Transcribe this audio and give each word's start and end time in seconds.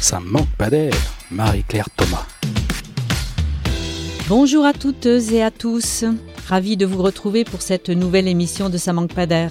Ça 0.00 0.20
manque 0.20 0.48
pas 0.56 0.70
d'air, 0.70 0.94
Marie-Claire 1.30 1.88
Thomas. 1.96 2.24
Bonjour 4.28 4.64
à 4.64 4.72
toutes 4.72 5.06
et 5.06 5.42
à 5.42 5.50
tous. 5.50 6.04
Ravi 6.46 6.76
de 6.76 6.86
vous 6.86 7.02
retrouver 7.02 7.44
pour 7.44 7.62
cette 7.62 7.90
nouvelle 7.90 8.28
émission 8.28 8.70
de 8.70 8.78
Ça 8.78 8.92
manque 8.92 9.12
pas 9.12 9.26
d'air. 9.26 9.50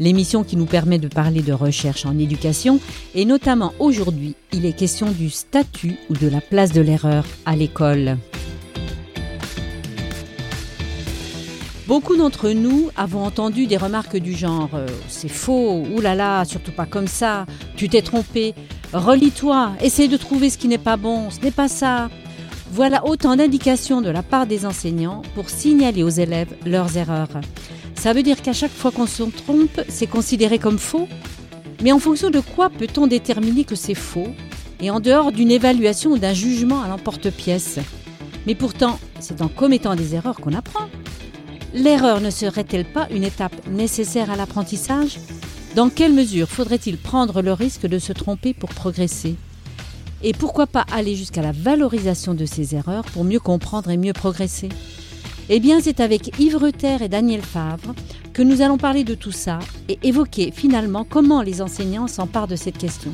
L'émission 0.00 0.42
qui 0.42 0.56
nous 0.56 0.66
permet 0.66 0.98
de 0.98 1.06
parler 1.06 1.42
de 1.42 1.52
recherche 1.52 2.06
en 2.06 2.18
éducation 2.18 2.80
et 3.14 3.24
notamment 3.24 3.72
aujourd'hui, 3.78 4.34
il 4.52 4.66
est 4.66 4.72
question 4.72 5.10
du 5.10 5.30
statut 5.30 5.96
ou 6.10 6.14
de 6.14 6.28
la 6.28 6.40
place 6.40 6.72
de 6.72 6.80
l'erreur 6.80 7.24
à 7.46 7.54
l'école. 7.54 8.18
Beaucoup 11.86 12.16
d'entre 12.16 12.48
nous 12.48 12.90
avons 12.96 13.24
entendu 13.24 13.66
des 13.66 13.76
remarques 13.76 14.16
du 14.16 14.32
genre 14.32 14.70
euh, 14.72 14.86
c'est 15.06 15.28
faux, 15.28 15.84
oulala, 15.94 16.46
surtout 16.46 16.72
pas 16.72 16.86
comme 16.86 17.06
ça, 17.06 17.44
tu 17.76 17.90
t'es 17.90 18.00
trompé, 18.00 18.54
relis-toi, 18.94 19.72
essaye 19.80 20.08
de 20.08 20.16
trouver 20.16 20.50
ce 20.50 20.58
qui 20.58 20.68
n'est 20.68 20.78
pas 20.78 20.96
bon, 20.96 21.30
ce 21.30 21.40
n'est 21.40 21.50
pas 21.50 21.68
ça. 21.68 22.08
Voilà 22.70 23.06
autant 23.06 23.36
d'indications 23.36 24.00
de 24.00 24.10
la 24.10 24.22
part 24.22 24.46
des 24.46 24.64
enseignants 24.66 25.22
pour 25.34 25.50
signaler 25.50 26.02
aux 26.02 26.08
élèves 26.08 26.54
leurs 26.64 26.96
erreurs. 26.96 27.28
Ça 27.94 28.12
veut 28.12 28.22
dire 28.22 28.42
qu'à 28.42 28.52
chaque 28.52 28.72
fois 28.72 28.90
qu'on 28.90 29.06
se 29.06 29.22
trompe, 29.22 29.80
c'est 29.88 30.06
considéré 30.06 30.58
comme 30.58 30.78
faux 30.78 31.08
Mais 31.82 31.92
en 31.92 31.98
fonction 31.98 32.30
de 32.30 32.40
quoi 32.40 32.70
peut-on 32.70 33.06
déterminer 33.06 33.64
que 33.64 33.74
c'est 33.74 33.94
faux 33.94 34.28
Et 34.80 34.90
en 34.90 35.00
dehors 35.00 35.32
d'une 35.32 35.50
évaluation 35.50 36.12
ou 36.12 36.18
d'un 36.18 36.34
jugement 36.34 36.82
à 36.82 36.88
l'emporte-pièce? 36.88 37.78
Mais 38.46 38.54
pourtant, 38.54 38.98
c'est 39.20 39.42
en 39.42 39.48
commettant 39.48 39.94
des 39.94 40.14
erreurs 40.14 40.40
qu'on 40.40 40.52
apprend. 40.52 40.88
L'erreur 41.72 42.20
ne 42.20 42.30
serait-elle 42.30 42.84
pas 42.84 43.08
une 43.10 43.24
étape 43.24 43.54
nécessaire 43.68 44.30
à 44.30 44.36
l'apprentissage? 44.36 45.18
Dans 45.74 45.90
quelle 45.90 46.12
mesure 46.12 46.48
faudrait-il 46.48 46.96
prendre 46.96 47.42
le 47.42 47.52
risque 47.52 47.86
de 47.86 47.98
se 47.98 48.12
tromper 48.12 48.54
pour 48.54 48.68
progresser? 48.68 49.34
Et 50.22 50.32
pourquoi 50.32 50.68
pas 50.68 50.86
aller 50.92 51.16
jusqu'à 51.16 51.42
la 51.42 51.50
valorisation 51.50 52.34
de 52.34 52.46
ces 52.46 52.76
erreurs 52.76 53.04
pour 53.06 53.24
mieux 53.24 53.40
comprendre 53.40 53.90
et 53.90 53.96
mieux 53.96 54.12
progresser? 54.12 54.68
Eh 55.48 55.58
bien, 55.58 55.80
c'est 55.80 55.98
avec 55.98 56.38
Yves 56.38 56.58
Ruther 56.58 57.02
et 57.02 57.08
Daniel 57.08 57.42
Favre 57.42 57.92
que 58.32 58.42
nous 58.42 58.62
allons 58.62 58.78
parler 58.78 59.02
de 59.02 59.16
tout 59.16 59.32
ça 59.32 59.58
et 59.88 59.98
évoquer 60.04 60.52
finalement 60.52 61.04
comment 61.04 61.42
les 61.42 61.60
enseignants 61.60 62.06
s'emparent 62.06 62.46
de 62.46 62.56
cette 62.56 62.78
question. 62.78 63.12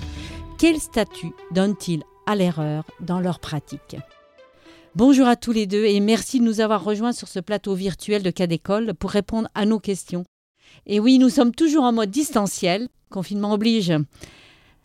Quel 0.58 0.78
statut 0.78 1.32
donnent-ils 1.52 2.02
à 2.26 2.36
l'erreur 2.36 2.84
dans 3.00 3.20
leur 3.20 3.40
pratique? 3.40 3.96
Bonjour 4.94 5.26
à 5.26 5.36
tous 5.36 5.52
les 5.52 5.66
deux 5.66 5.86
et 5.86 5.98
merci 5.98 6.40
de 6.40 6.44
nous 6.44 6.60
avoir 6.60 6.84
rejoints 6.84 7.12
sur 7.12 7.28
ce 7.28 7.40
plateau 7.40 7.74
virtuel 7.74 8.22
de 8.22 8.30
cas 8.30 8.46
d'école 8.46 8.92
pour 8.92 9.10
répondre 9.10 9.48
à 9.54 9.64
nos 9.64 9.80
questions. 9.80 10.24
Et 10.86 11.00
oui, 11.00 11.18
nous 11.18 11.28
sommes 11.28 11.54
toujours 11.54 11.84
en 11.84 11.92
mode 11.92 12.10
distanciel, 12.10 12.88
confinement 13.10 13.52
oblige. 13.52 13.92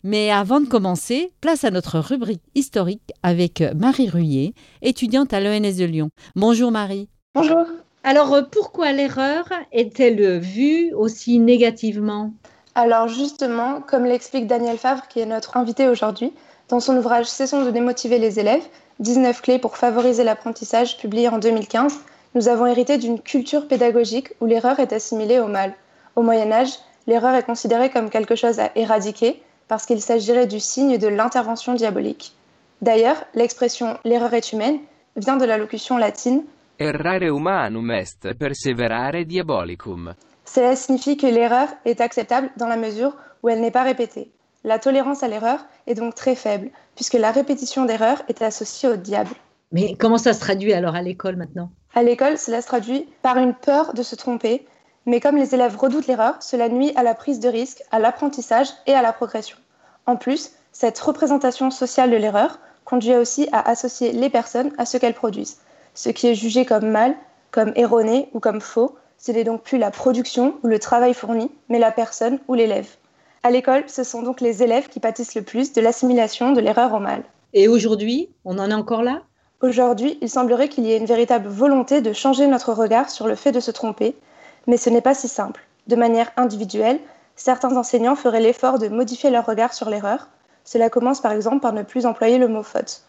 Mais 0.04 0.30
avant 0.30 0.60
de 0.60 0.66
commencer, 0.66 1.32
place 1.40 1.64
à 1.64 1.70
notre 1.70 1.98
rubrique 1.98 2.42
historique 2.54 3.12
avec 3.22 3.62
Marie 3.74 4.08
Ruyer, 4.08 4.54
étudiante 4.82 5.32
à 5.32 5.40
l'ENS 5.40 5.76
de 5.78 5.84
Lyon. 5.84 6.10
Bonjour 6.36 6.70
Marie. 6.70 7.08
Bonjour. 7.34 7.64
Alors 8.04 8.38
pourquoi 8.52 8.92
l'erreur 8.92 9.48
est-elle 9.72 10.38
vue 10.38 10.92
aussi 10.94 11.40
négativement? 11.40 12.32
Alors 12.76 13.08
justement, 13.08 13.80
comme 13.80 14.04
l'explique 14.04 14.46
Daniel 14.46 14.78
Favre, 14.78 15.08
qui 15.08 15.18
est 15.18 15.26
notre 15.26 15.56
invité 15.56 15.88
aujourd'hui, 15.88 16.32
dans 16.68 16.78
son 16.78 16.96
ouvrage 16.96 17.26
Cessons 17.26 17.64
de 17.64 17.70
démotiver 17.70 18.18
les 18.18 18.38
élèves, 18.38 18.62
19 19.00 19.42
clés 19.42 19.58
pour 19.58 19.76
favoriser 19.76 20.24
l'apprentissage, 20.24 20.98
publié 20.98 21.28
en 21.28 21.38
2015, 21.38 21.98
nous 22.36 22.48
avons 22.48 22.66
hérité 22.66 22.98
d'une 22.98 23.18
culture 23.18 23.66
pédagogique 23.66 24.34
où 24.40 24.46
l'erreur 24.46 24.78
est 24.78 24.92
assimilée 24.92 25.40
au 25.40 25.46
mal. 25.46 25.72
Au 26.16 26.22
Moyen 26.22 26.52
Âge, 26.52 26.68
l'erreur 27.06 27.34
est 27.34 27.42
considérée 27.42 27.88
comme 27.88 28.10
quelque 28.10 28.36
chose 28.36 28.60
à 28.60 28.70
éradiquer 28.76 29.42
parce 29.68 29.86
qu'il 29.86 30.02
s'agirait 30.02 30.46
du 30.46 30.60
signe 30.60 30.98
de 30.98 31.08
l'intervention 31.08 31.72
diabolique. 31.72 32.34
D'ailleurs, 32.82 33.16
l'expression 33.34 33.96
l'erreur 34.04 34.34
est 34.34 34.52
humaine 34.52 34.78
vient 35.16 35.38
de 35.38 35.46
la 35.46 35.56
locution 35.56 35.96
latine 35.96 36.44
Errare 36.78 37.22
humanum 37.22 37.90
est, 37.90 38.34
perseverare 38.34 39.24
diabolicum. 39.24 40.12
Cela 40.44 40.76
signifie 40.76 41.16
que 41.16 41.26
l'erreur 41.26 41.68
est 41.86 42.02
acceptable 42.02 42.50
dans 42.58 42.68
la 42.68 42.76
mesure 42.76 43.16
où 43.42 43.48
elle 43.48 43.62
n'est 43.62 43.70
pas 43.70 43.82
répétée. 43.82 44.30
La 44.62 44.78
tolérance 44.78 45.22
à 45.22 45.28
l'erreur 45.28 45.60
est 45.86 45.94
donc 45.94 46.14
très 46.14 46.34
faible, 46.34 46.68
puisque 46.96 47.14
la 47.14 47.30
répétition 47.30 47.86
d'erreurs 47.86 48.20
est 48.28 48.42
associée 48.42 48.90
au 48.90 48.96
diable. 48.96 49.30
Mais 49.72 49.94
comment 49.98 50.18
ça 50.18 50.34
se 50.34 50.40
traduit 50.40 50.74
alors 50.74 50.94
à 50.94 51.02
l'école 51.02 51.36
maintenant? 51.36 51.70
À 51.96 52.02
l'école, 52.02 52.36
cela 52.36 52.60
se 52.60 52.66
traduit 52.66 53.08
par 53.22 53.38
une 53.38 53.54
peur 53.54 53.94
de 53.94 54.02
se 54.02 54.14
tromper, 54.14 54.66
mais 55.06 55.18
comme 55.18 55.38
les 55.38 55.54
élèves 55.54 55.78
redoutent 55.78 56.06
l'erreur, 56.06 56.34
cela 56.40 56.68
nuit 56.68 56.92
à 56.94 57.02
la 57.02 57.14
prise 57.14 57.40
de 57.40 57.48
risque, 57.48 57.82
à 57.90 57.98
l'apprentissage 57.98 58.68
et 58.86 58.92
à 58.92 59.00
la 59.00 59.14
progression. 59.14 59.56
En 60.04 60.16
plus, 60.16 60.50
cette 60.72 60.98
représentation 60.98 61.70
sociale 61.70 62.10
de 62.10 62.16
l'erreur 62.16 62.58
conduit 62.84 63.16
aussi 63.16 63.48
à 63.50 63.66
associer 63.66 64.12
les 64.12 64.28
personnes 64.28 64.72
à 64.76 64.84
ce 64.84 64.98
qu'elles 64.98 65.14
produisent. 65.14 65.56
Ce 65.94 66.10
qui 66.10 66.26
est 66.26 66.34
jugé 66.34 66.66
comme 66.66 66.90
mal, 66.90 67.16
comme 67.50 67.72
erroné 67.76 68.28
ou 68.34 68.40
comme 68.40 68.60
faux, 68.60 68.94
ce 69.16 69.32
n'est 69.32 69.44
donc 69.44 69.62
plus 69.62 69.78
la 69.78 69.90
production 69.90 70.56
ou 70.62 70.66
le 70.66 70.78
travail 70.78 71.14
fourni, 71.14 71.50
mais 71.70 71.78
la 71.78 71.92
personne 71.92 72.40
ou 72.46 72.52
l'élève. 72.52 72.90
À 73.42 73.50
l'école, 73.50 73.84
ce 73.86 74.04
sont 74.04 74.20
donc 74.20 74.42
les 74.42 74.62
élèves 74.62 74.88
qui 74.88 75.00
pâtissent 75.00 75.34
le 75.34 75.40
plus 75.40 75.72
de 75.72 75.80
l'assimilation 75.80 76.52
de 76.52 76.60
l'erreur 76.60 76.92
au 76.92 76.98
mal. 76.98 77.22
Et 77.54 77.68
aujourd'hui, 77.68 78.28
on 78.44 78.58
en 78.58 78.70
est 78.70 78.74
encore 78.74 79.02
là? 79.02 79.22
Aujourd'hui, 79.62 80.18
il 80.20 80.28
semblerait 80.28 80.68
qu'il 80.68 80.84
y 80.84 80.92
ait 80.92 80.98
une 80.98 81.06
véritable 81.06 81.48
volonté 81.48 82.02
de 82.02 82.12
changer 82.12 82.46
notre 82.46 82.74
regard 82.74 83.08
sur 83.08 83.26
le 83.26 83.34
fait 83.34 83.52
de 83.52 83.60
se 83.60 83.70
tromper, 83.70 84.14
mais 84.66 84.76
ce 84.76 84.90
n'est 84.90 85.00
pas 85.00 85.14
si 85.14 85.28
simple. 85.28 85.66
De 85.86 85.96
manière 85.96 86.30
individuelle, 86.36 87.00
certains 87.36 87.74
enseignants 87.74 88.16
feraient 88.16 88.40
l'effort 88.40 88.78
de 88.78 88.88
modifier 88.88 89.30
leur 89.30 89.46
regard 89.46 89.72
sur 89.72 89.88
l'erreur. 89.88 90.28
Cela 90.64 90.90
commence 90.90 91.22
par 91.22 91.32
exemple 91.32 91.60
par 91.60 91.72
ne 91.72 91.82
plus 91.82 92.04
employer 92.04 92.36
le 92.36 92.48
mot 92.48 92.62
faute. 92.62 93.02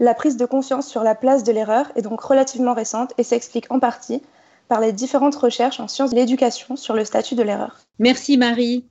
La 0.00 0.14
prise 0.14 0.36
de 0.36 0.44
conscience 0.44 0.88
sur 0.88 1.04
la 1.04 1.14
place 1.14 1.44
de 1.44 1.52
l'erreur 1.52 1.86
est 1.94 2.02
donc 2.02 2.20
relativement 2.20 2.74
récente 2.74 3.12
et 3.16 3.22
s'explique 3.22 3.70
en 3.70 3.78
partie 3.78 4.22
par 4.68 4.80
les 4.80 4.92
différentes 4.92 5.36
recherches 5.36 5.78
en 5.78 5.86
sciences 5.86 6.10
de 6.10 6.16
l'éducation 6.16 6.74
sur 6.74 6.94
le 6.94 7.04
statut 7.04 7.36
de 7.36 7.42
l'erreur. 7.44 7.78
Merci 8.00 8.36
Marie. 8.36 8.86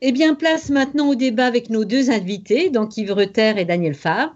Eh 0.00 0.12
bien, 0.12 0.34
place 0.34 0.70
maintenant 0.70 1.08
au 1.08 1.16
débat 1.16 1.46
avec 1.46 1.70
nos 1.70 1.84
deux 1.84 2.10
invités, 2.10 2.70
donc 2.70 2.96
Yves 2.96 3.12
Ruther 3.12 3.58
et 3.58 3.64
Daniel 3.64 3.94
Favre. 3.94 4.32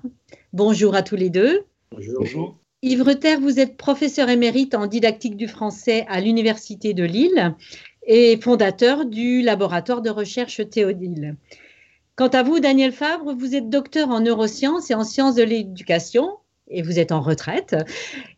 Bonjour 0.52 0.96
à 0.96 1.02
tous 1.02 1.14
les 1.14 1.30
deux. 1.30 1.64
Bonjour. 1.92 2.58
Yves 2.82 3.02
Ruther, 3.02 3.38
vous 3.38 3.60
êtes 3.60 3.76
professeur 3.76 4.28
émérite 4.28 4.74
en 4.74 4.88
didactique 4.88 5.36
du 5.36 5.46
français 5.46 6.04
à 6.08 6.20
l'Université 6.20 6.94
de 6.94 7.04
Lille 7.04 7.54
et 8.04 8.36
fondateur 8.40 9.06
du 9.06 9.40
laboratoire 9.40 10.02
de 10.02 10.10
recherche 10.10 10.68
Théodile. 10.68 11.36
Quant 12.16 12.28
à 12.28 12.42
vous, 12.42 12.58
Daniel 12.58 12.90
Favre, 12.90 13.32
vous 13.32 13.54
êtes 13.54 13.70
docteur 13.70 14.08
en 14.08 14.18
neurosciences 14.18 14.90
et 14.90 14.94
en 14.94 15.04
sciences 15.04 15.36
de 15.36 15.44
l'éducation 15.44 16.38
et 16.66 16.82
vous 16.82 16.98
êtes 16.98 17.12
en 17.12 17.20
retraite 17.20 17.76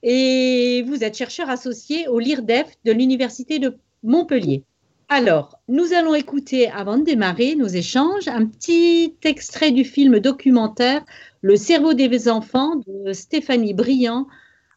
et 0.03 0.85
vous 0.87 1.03
êtes 1.03 1.17
chercheur 1.17 1.49
associé 1.49 2.07
au 2.07 2.19
LIRDEF 2.19 2.67
de 2.85 2.93
l'Université 2.93 3.59
de 3.59 3.79
Montpellier. 4.03 4.63
Alors, 5.09 5.59
nous 5.69 5.93
allons 5.93 6.15
écouter, 6.15 6.71
avant 6.71 6.99
de 6.99 7.05
démarrer 7.05 7.55
nos 7.57 7.67
échanges, 7.67 8.27
un 8.27 8.47
petit 8.47 9.15
extrait 9.23 9.71
du 9.71 9.85
film 9.85 10.19
documentaire 10.19 11.05
Le 11.43 11.57
cerveau 11.57 11.95
des 11.95 12.29
enfants 12.29 12.77
de 12.87 13.13
Stéphanie 13.13 13.75
Briand 13.75 14.27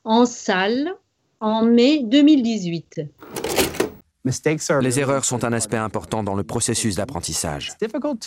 en 0.03 0.25
salle 0.25 0.93
en 1.39 1.63
mai 1.63 2.01
2018. 2.03 3.01
Les 4.81 4.99
erreurs 4.99 5.23
sont 5.23 5.45
un 5.45 5.53
aspect 5.53 5.77
important 5.77 6.23
dans 6.23 6.35
le 6.35 6.43
processus 6.43 6.95
d'apprentissage. 6.95 7.71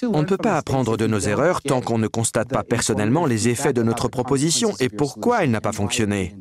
On 0.03 0.21
ne 0.21 0.27
peut 0.27 0.39
pas 0.39 0.57
apprendre 0.57 0.97
de 0.97 1.07
nos 1.07 1.19
erreurs 1.19 1.61
tant 1.61 1.83
qu'on 1.83 1.99
ne 1.99 2.07
constate 2.07 2.49
pas 2.49 2.63
personnellement 2.63 3.27
les 3.27 3.49
effets 3.49 3.75
de 3.75 3.83
notre 3.83 4.09
proposition 4.09 4.73
et 4.81 4.89
pourquoi 4.89 5.45
elle 5.45 5.51
n'a 5.51 5.61
pas 5.61 5.73
fonctionné. 5.73 6.35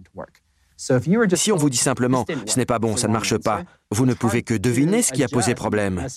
Si 1.35 1.51
on 1.51 1.57
vous 1.57 1.69
dit 1.69 1.77
simplement⁇ 1.77 2.23
ce 2.49 2.57
n'est 2.57 2.65
pas 2.65 2.79
bon, 2.79 2.95
ça 2.95 3.07
ne 3.09 3.13
marche 3.13 3.37
pas⁇ 3.37 3.61
vous 3.91 4.05
ne 4.05 4.13
pouvez 4.13 4.43
que 4.43 4.53
deviner 4.53 5.01
ce 5.01 5.11
qui 5.11 5.23
a 5.23 5.27
posé 5.27 5.53
problème. 5.53 6.07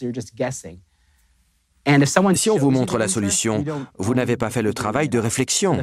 Si 2.35 2.51
on 2.51 2.57
vous 2.57 2.71
montre 2.71 2.97
la 2.99 3.09
solution, 3.09 3.65
vous 3.99 4.15
n'avez 4.15 4.37
pas 4.37 4.51
fait 4.51 4.63
le 4.63 4.73
travail 4.73 5.09
de 5.09 5.19
réflexion. 5.19 5.83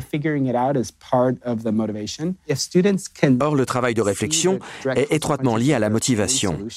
Or, 3.42 3.56
le 3.56 3.66
travail 3.66 3.94
de 3.94 4.02
réflexion 4.02 4.60
est 4.96 5.12
étroitement 5.12 5.56
lié 5.58 5.74
à 5.74 5.80
la 5.80 5.90
motivation. 5.90 6.68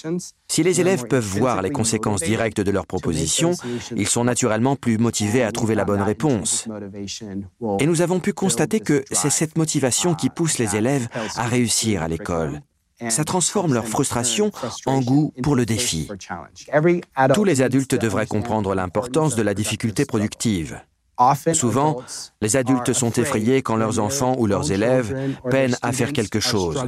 Si 0.49 0.63
les 0.63 0.81
élèves 0.81 1.07
peuvent 1.07 1.25
voir 1.25 1.63
les 1.63 1.71
conséquences 1.71 2.23
directes 2.23 2.61
de 2.61 2.71
leurs 2.71 2.87
propositions, 2.87 3.53
ils 3.97 4.09
sont 4.09 4.25
naturellement 4.25 4.77
plus 4.77 4.99
motivés 4.99 5.45
à 5.45 5.53
trouver 5.53 5.75
la 5.75 5.85
bonne 5.85 6.03
réponse. 6.03 6.69
Et 7.79 7.87
nous 7.87 8.01
avons 8.01 8.21
pu 8.21 8.33
constater 8.33 8.81
que 8.81 9.05
c'est 9.11 9.31
cette 9.31 9.57
motivation 9.57 10.15
qui 10.15 10.31
pousse 10.31 10.59
les 10.59 10.77
élèves 10.77 11.09
à 11.37 11.47
réussir 11.47 12.03
à 12.03 12.09
l'école 12.09 12.61
ça 13.11 13.25
transforme 13.25 13.75
leur 13.75 13.87
frustration 13.87 14.51
en 14.87 15.01
goût 15.01 15.33
pour 15.43 15.57
le 15.57 15.67
défi. 15.67 16.09
Tous 17.35 17.45
les 17.45 17.63
adultes 17.63 17.95
devraient 17.95 18.27
comprendre 18.27 18.75
l'importance 18.75 19.35
de 19.37 19.43
la 19.43 19.55
difficulté 19.55 20.05
productive. 20.05 20.81
Souvent, 21.53 22.03
les 22.41 22.57
adultes 22.57 22.93
sont 22.93 23.13
effrayés 23.13 23.63
quand 23.63 23.77
leurs 23.77 23.99
enfants 23.99 24.35
ou 24.39 24.47
leurs 24.47 24.73
élèves 24.73 25.15
peinent 25.51 25.77
à 25.83 25.93
faire 25.93 26.13
quelque 26.13 26.41
chose. 26.41 26.83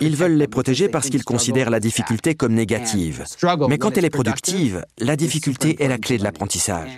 Ils 0.00 0.16
veulent 0.16 0.36
les 0.36 0.46
protéger 0.46 0.88
parce 0.88 1.08
qu'ils 1.08 1.24
considèrent 1.24 1.70
la 1.70 1.80
difficulté 1.80 2.34
comme 2.34 2.54
négative. 2.54 3.24
Mais 3.68 3.78
quand 3.78 3.96
elle 3.96 4.04
est 4.04 4.10
productive, 4.10 4.84
la 4.98 5.16
difficulté 5.16 5.82
est 5.82 5.88
la 5.88 5.98
clé 5.98 6.18
de 6.18 6.24
l'apprentissage. 6.24 6.90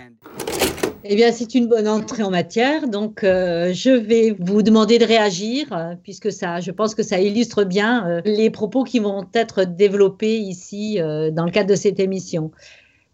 Eh 1.09 1.15
bien, 1.15 1.31
c'est 1.31 1.55
une 1.55 1.67
bonne 1.67 1.87
entrée 1.87 2.23
en 2.23 2.31
matière. 2.31 2.89
Donc, 2.89 3.23
euh, 3.23 3.71
je 3.71 3.91
vais 3.91 4.35
vous 4.39 4.61
demander 4.61 4.99
de 4.99 5.05
réagir, 5.05 5.71
euh, 5.71 5.95
puisque 6.03 6.33
ça, 6.33 6.59
je 6.59 6.69
pense 6.69 6.95
que 6.95 7.03
ça 7.03 7.21
illustre 7.21 7.63
bien 7.63 8.05
euh, 8.05 8.21
les 8.25 8.49
propos 8.49 8.83
qui 8.83 8.99
vont 8.99 9.25
être 9.33 9.63
développés 9.63 10.37
ici 10.37 10.97
dans 10.97 11.45
le 11.45 11.51
cadre 11.51 11.69
de 11.69 11.75
cette 11.75 12.01
émission. 12.01 12.51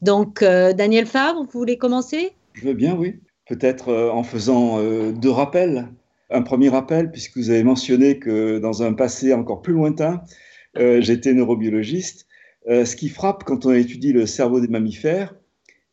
Donc, 0.01 0.43
Daniel 0.43 1.05
Favre, 1.05 1.43
vous 1.43 1.59
voulez 1.59 1.77
commencer? 1.77 2.31
Je 2.53 2.65
veux 2.65 2.73
bien, 2.73 2.95
oui. 2.95 3.19
Peut-être 3.47 3.93
en 3.93 4.23
faisant 4.23 4.79
deux 5.11 5.29
rappels. 5.29 5.87
Un 6.29 6.41
premier 6.41 6.69
rappel, 6.69 7.11
puisque 7.11 7.37
vous 7.37 7.51
avez 7.51 7.63
mentionné 7.63 8.17
que 8.17 8.57
dans 8.57 8.83
un 8.83 8.93
passé 8.93 9.33
encore 9.33 9.61
plus 9.61 9.73
lointain, 9.73 10.21
j'étais 10.75 11.33
neurobiologiste. 11.33 12.25
ce 12.67 12.95
qui 12.95 13.07
frappe 13.07 13.43
quand 13.43 13.65
on 13.65 13.73
étudie 13.73 14.11
le 14.11 14.25
cerveau 14.25 14.59
des 14.59 14.67
mammifères, 14.67 15.35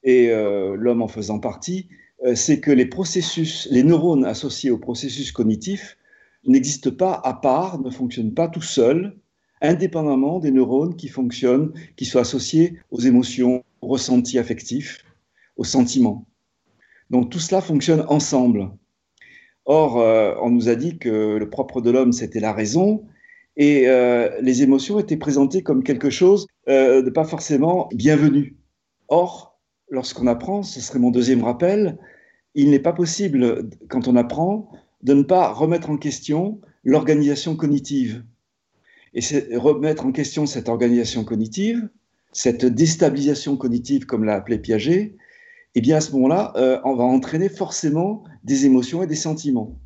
et 0.02 0.31
euh, 0.31 0.76
l'homme 0.76 1.02
en 1.02 1.08
faisant 1.08 1.38
partie, 1.38 1.88
euh, 2.25 2.35
c'est 2.35 2.61
que 2.61 2.70
les 2.70 2.87
processus, 2.87 3.69
les 3.70 3.82
neurones 3.82 4.25
associés 4.25 4.70
aux 4.70 4.79
processus 4.79 5.32
cognitifs 5.32 5.97
n'existent 6.47 6.91
pas 6.91 7.20
à 7.25 7.35
part, 7.35 7.81
ne 7.81 7.91
fonctionnent 7.91 8.35
pas 8.35 8.49
tout 8.49 8.62
seuls, 8.62 9.17
indépendamment 9.61 10.38
des 10.38 10.50
neurones 10.50 10.97
qui 10.97 11.08
fonctionnent, 11.08 11.73
qui 11.97 12.06
sont 12.06 12.19
associés 12.19 12.79
aux 12.91 13.00
émotions, 13.00 13.62
aux 13.82 13.88
ressentis 13.88 14.38
affectifs, 14.38 15.05
aux 15.56 15.64
sentiments. 15.64 16.26
Donc 17.11 17.31
tout 17.31 17.41
cela 17.41 17.61
fonctionne 17.61 18.05
ensemble. 18.08 18.70
Or, 19.67 20.00
euh, 20.00 20.35
on 20.41 20.50
nous 20.50 20.70
a 20.70 20.75
dit 20.76 20.99
que 20.99 21.37
le 21.37 21.50
propre 21.50 21.82
de 21.82 21.91
l'homme, 21.91 22.12
c'était 22.12 22.41
la 22.41 22.52
raison, 22.52 23.05
et 23.56 23.87
les 24.41 24.62
émotions 24.62 24.99
étaient 24.99 25.19
présentées 25.19 25.62
comme 25.62 25.82
quelque 25.82 26.08
chose 26.08 26.47
de 26.67 27.11
pas 27.11 27.25
forcément 27.25 27.91
bienvenu. 27.93 28.56
Or, 29.08 29.50
lorsqu'on 29.91 30.27
apprend, 30.27 30.63
ce 30.63 30.81
serait 30.81 30.99
mon 30.99 31.11
deuxième 31.11 31.45
rappel, 31.45 31.99
il 32.55 32.71
n'est 32.71 32.81
pas 32.81 32.93
possible, 32.93 33.69
quand 33.89 34.09
on 34.09 34.17
apprend, 34.17 34.71
de 35.03 35.15
ne 35.15 35.23
pas 35.23 35.53
remettre 35.53 35.91
en 35.91 35.97
question 35.97 36.61
l'organisation 36.85 37.57
cognitive. 37.57 38.25
Et 39.13 39.21
remettre 39.57 40.07
en 40.07 40.13
question 40.13 40.47
cette 40.47 40.69
organisation 40.69 41.25
cognitive, 41.25 41.89
cette 42.33 42.65
déstabilisation 42.65 43.57
cognitive, 43.57 44.07
comme 44.07 44.25
l'a 44.25 44.37
appelé 44.37 44.59
Piaget, 44.59 45.17
eh 45.75 45.81
bien 45.81 45.97
à 45.97 46.01
ce 46.01 46.13
moment-là, 46.13 46.53
euh, 46.57 46.81
on 46.85 46.95
va 46.95 47.05
entraîner 47.05 47.49
forcément 47.49 48.25
des 48.45 48.67
émotions 48.67 49.03
et 49.03 49.07
des 49.09 49.17
sentiments. 49.17 49.79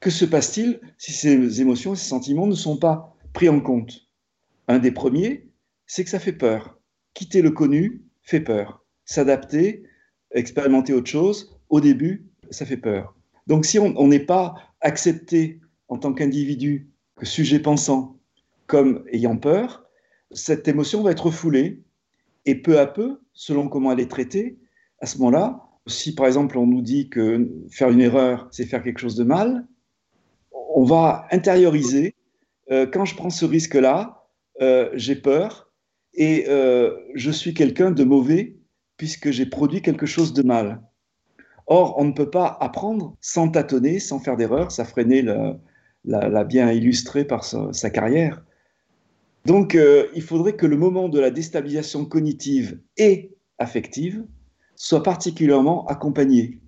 Que 0.00 0.10
se 0.10 0.24
passe-t-il 0.24 0.80
si 0.98 1.12
ces 1.12 1.60
émotions 1.60 1.94
et 1.94 1.96
ces 1.96 2.08
sentiments 2.08 2.46
ne 2.46 2.54
sont 2.54 2.76
pas 2.76 3.16
pris 3.32 3.48
en 3.48 3.60
compte? 3.60 4.08
Un 4.68 4.78
des 4.78 4.90
premiers, 4.90 5.48
c'est 5.86 6.04
que 6.04 6.10
ça 6.10 6.18
fait 6.18 6.32
peur. 6.32 6.78
Quitter 7.14 7.40
le 7.40 7.50
connu 7.50 8.02
fait 8.22 8.40
peur 8.40 8.81
s'adapter, 9.04 9.84
expérimenter 10.30 10.92
autre 10.92 11.10
chose, 11.10 11.58
au 11.68 11.80
début, 11.80 12.26
ça 12.50 12.66
fait 12.66 12.76
peur. 12.76 13.14
Donc 13.46 13.64
si 13.64 13.78
on 13.78 14.06
n'est 14.06 14.20
pas 14.20 14.54
accepté 14.80 15.60
en 15.88 15.98
tant 15.98 16.12
qu'individu, 16.12 16.90
que 17.16 17.26
sujet 17.26 17.58
pensant, 17.58 18.18
comme 18.66 19.04
ayant 19.12 19.36
peur, 19.36 19.84
cette 20.30 20.66
émotion 20.68 21.02
va 21.02 21.10
être 21.10 21.26
refoulée. 21.26 21.82
Et 22.46 22.56
peu 22.56 22.80
à 22.80 22.86
peu, 22.86 23.20
selon 23.32 23.68
comment 23.68 23.92
elle 23.92 24.00
est 24.00 24.10
traitée, 24.10 24.58
à 25.00 25.06
ce 25.06 25.18
moment-là, 25.18 25.62
si 25.86 26.14
par 26.14 26.26
exemple 26.26 26.58
on 26.58 26.66
nous 26.66 26.82
dit 26.82 27.08
que 27.08 27.48
faire 27.70 27.90
une 27.90 28.00
erreur, 28.00 28.48
c'est 28.50 28.66
faire 28.66 28.82
quelque 28.82 28.98
chose 28.98 29.16
de 29.16 29.24
mal, 29.24 29.66
on 30.74 30.84
va 30.84 31.26
intérioriser, 31.30 32.14
euh, 32.70 32.86
quand 32.86 33.04
je 33.04 33.14
prends 33.14 33.30
ce 33.30 33.44
risque-là, 33.44 34.26
euh, 34.60 34.90
j'ai 34.94 35.16
peur 35.16 35.70
et 36.14 36.46
euh, 36.48 36.96
je 37.14 37.30
suis 37.30 37.54
quelqu'un 37.54 37.90
de 37.90 38.04
mauvais 38.04 38.56
puisque 39.02 39.32
j'ai 39.32 39.46
produit 39.46 39.82
quelque 39.82 40.06
chose 40.06 40.32
de 40.32 40.44
mal. 40.44 40.80
Or, 41.66 41.96
on 41.98 42.04
ne 42.04 42.12
peut 42.12 42.30
pas 42.30 42.56
apprendre 42.60 43.16
sans 43.20 43.48
tâtonner, 43.48 43.98
sans 43.98 44.20
faire 44.20 44.36
d'erreur. 44.36 44.70
Ça 44.70 44.84
Freinet 44.84 45.24
l'a 46.04 46.44
bien 46.44 46.70
illustré 46.70 47.24
par 47.24 47.42
sa, 47.42 47.90
carrière. 47.90 48.44
Donc, 49.44 49.74
euh, 49.74 50.06
il 50.14 50.22
faudrait 50.22 50.54
que 50.54 50.66
le 50.66 50.76
moment 50.76 51.08
de 51.08 51.18
la 51.18 51.32
déstabilisation 51.32 52.04
cognitive 52.04 52.78
et 52.96 53.34
affective 53.58 54.24
soit 54.76 55.02
particulièrement 55.02 55.84
accompagné. 55.86 56.60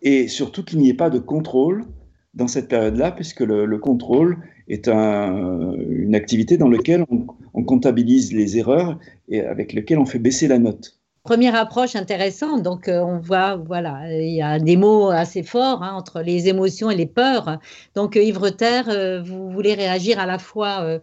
Et 0.00 0.26
surtout 0.26 0.64
qu'il 0.64 0.78
n'y 0.78 0.88
ait 0.88 0.94
pas 0.94 1.10
de 1.10 1.18
contrôle 1.18 1.84
dans 2.32 2.48
cette 2.48 2.68
période-là, 2.68 3.12
puisque 3.12 3.40
le, 3.40 3.76
contrôle 3.76 4.38
est 4.68 4.88
une 4.88 6.14
activité 6.14 6.56
dans 6.56 6.70
laquelle 6.70 7.04
on, 7.10 7.26
on, 7.52 7.62
comptabilise 7.62 8.32
les 8.32 8.56
erreurs 8.56 8.98
et 9.28 9.42
avec 9.42 9.74
laquelle 9.74 9.98
on 9.98 10.06
fait 10.06 10.18
baisser 10.18 10.48
la 10.48 10.58
note 10.58 10.98
première 11.24 11.54
approche 11.56 11.96
intéressante. 11.96 12.62
Donc, 12.62 12.86
euh, 12.86 13.00
on 13.00 13.18
voit, 13.18 13.56
voilà, 13.56 14.12
il 14.12 14.34
y 14.34 14.42
a 14.42 14.58
des 14.58 14.76
mots 14.76 15.08
assez 15.08 15.42
forts 15.42 15.82
hein, 15.82 15.94
entre 15.94 16.20
les 16.20 16.48
émotions 16.48 16.90
et 16.90 16.96
les 16.96 17.06
peurs. 17.06 17.58
Donc, 17.94 18.16
euh, 18.16 18.22
Yves 18.22 18.38
euh, 18.62 19.22
vous 19.22 19.50
voulez 19.50 19.74
réagir 19.74 20.20
à 20.20 20.26
la 20.26 20.38
fois 20.38 21.00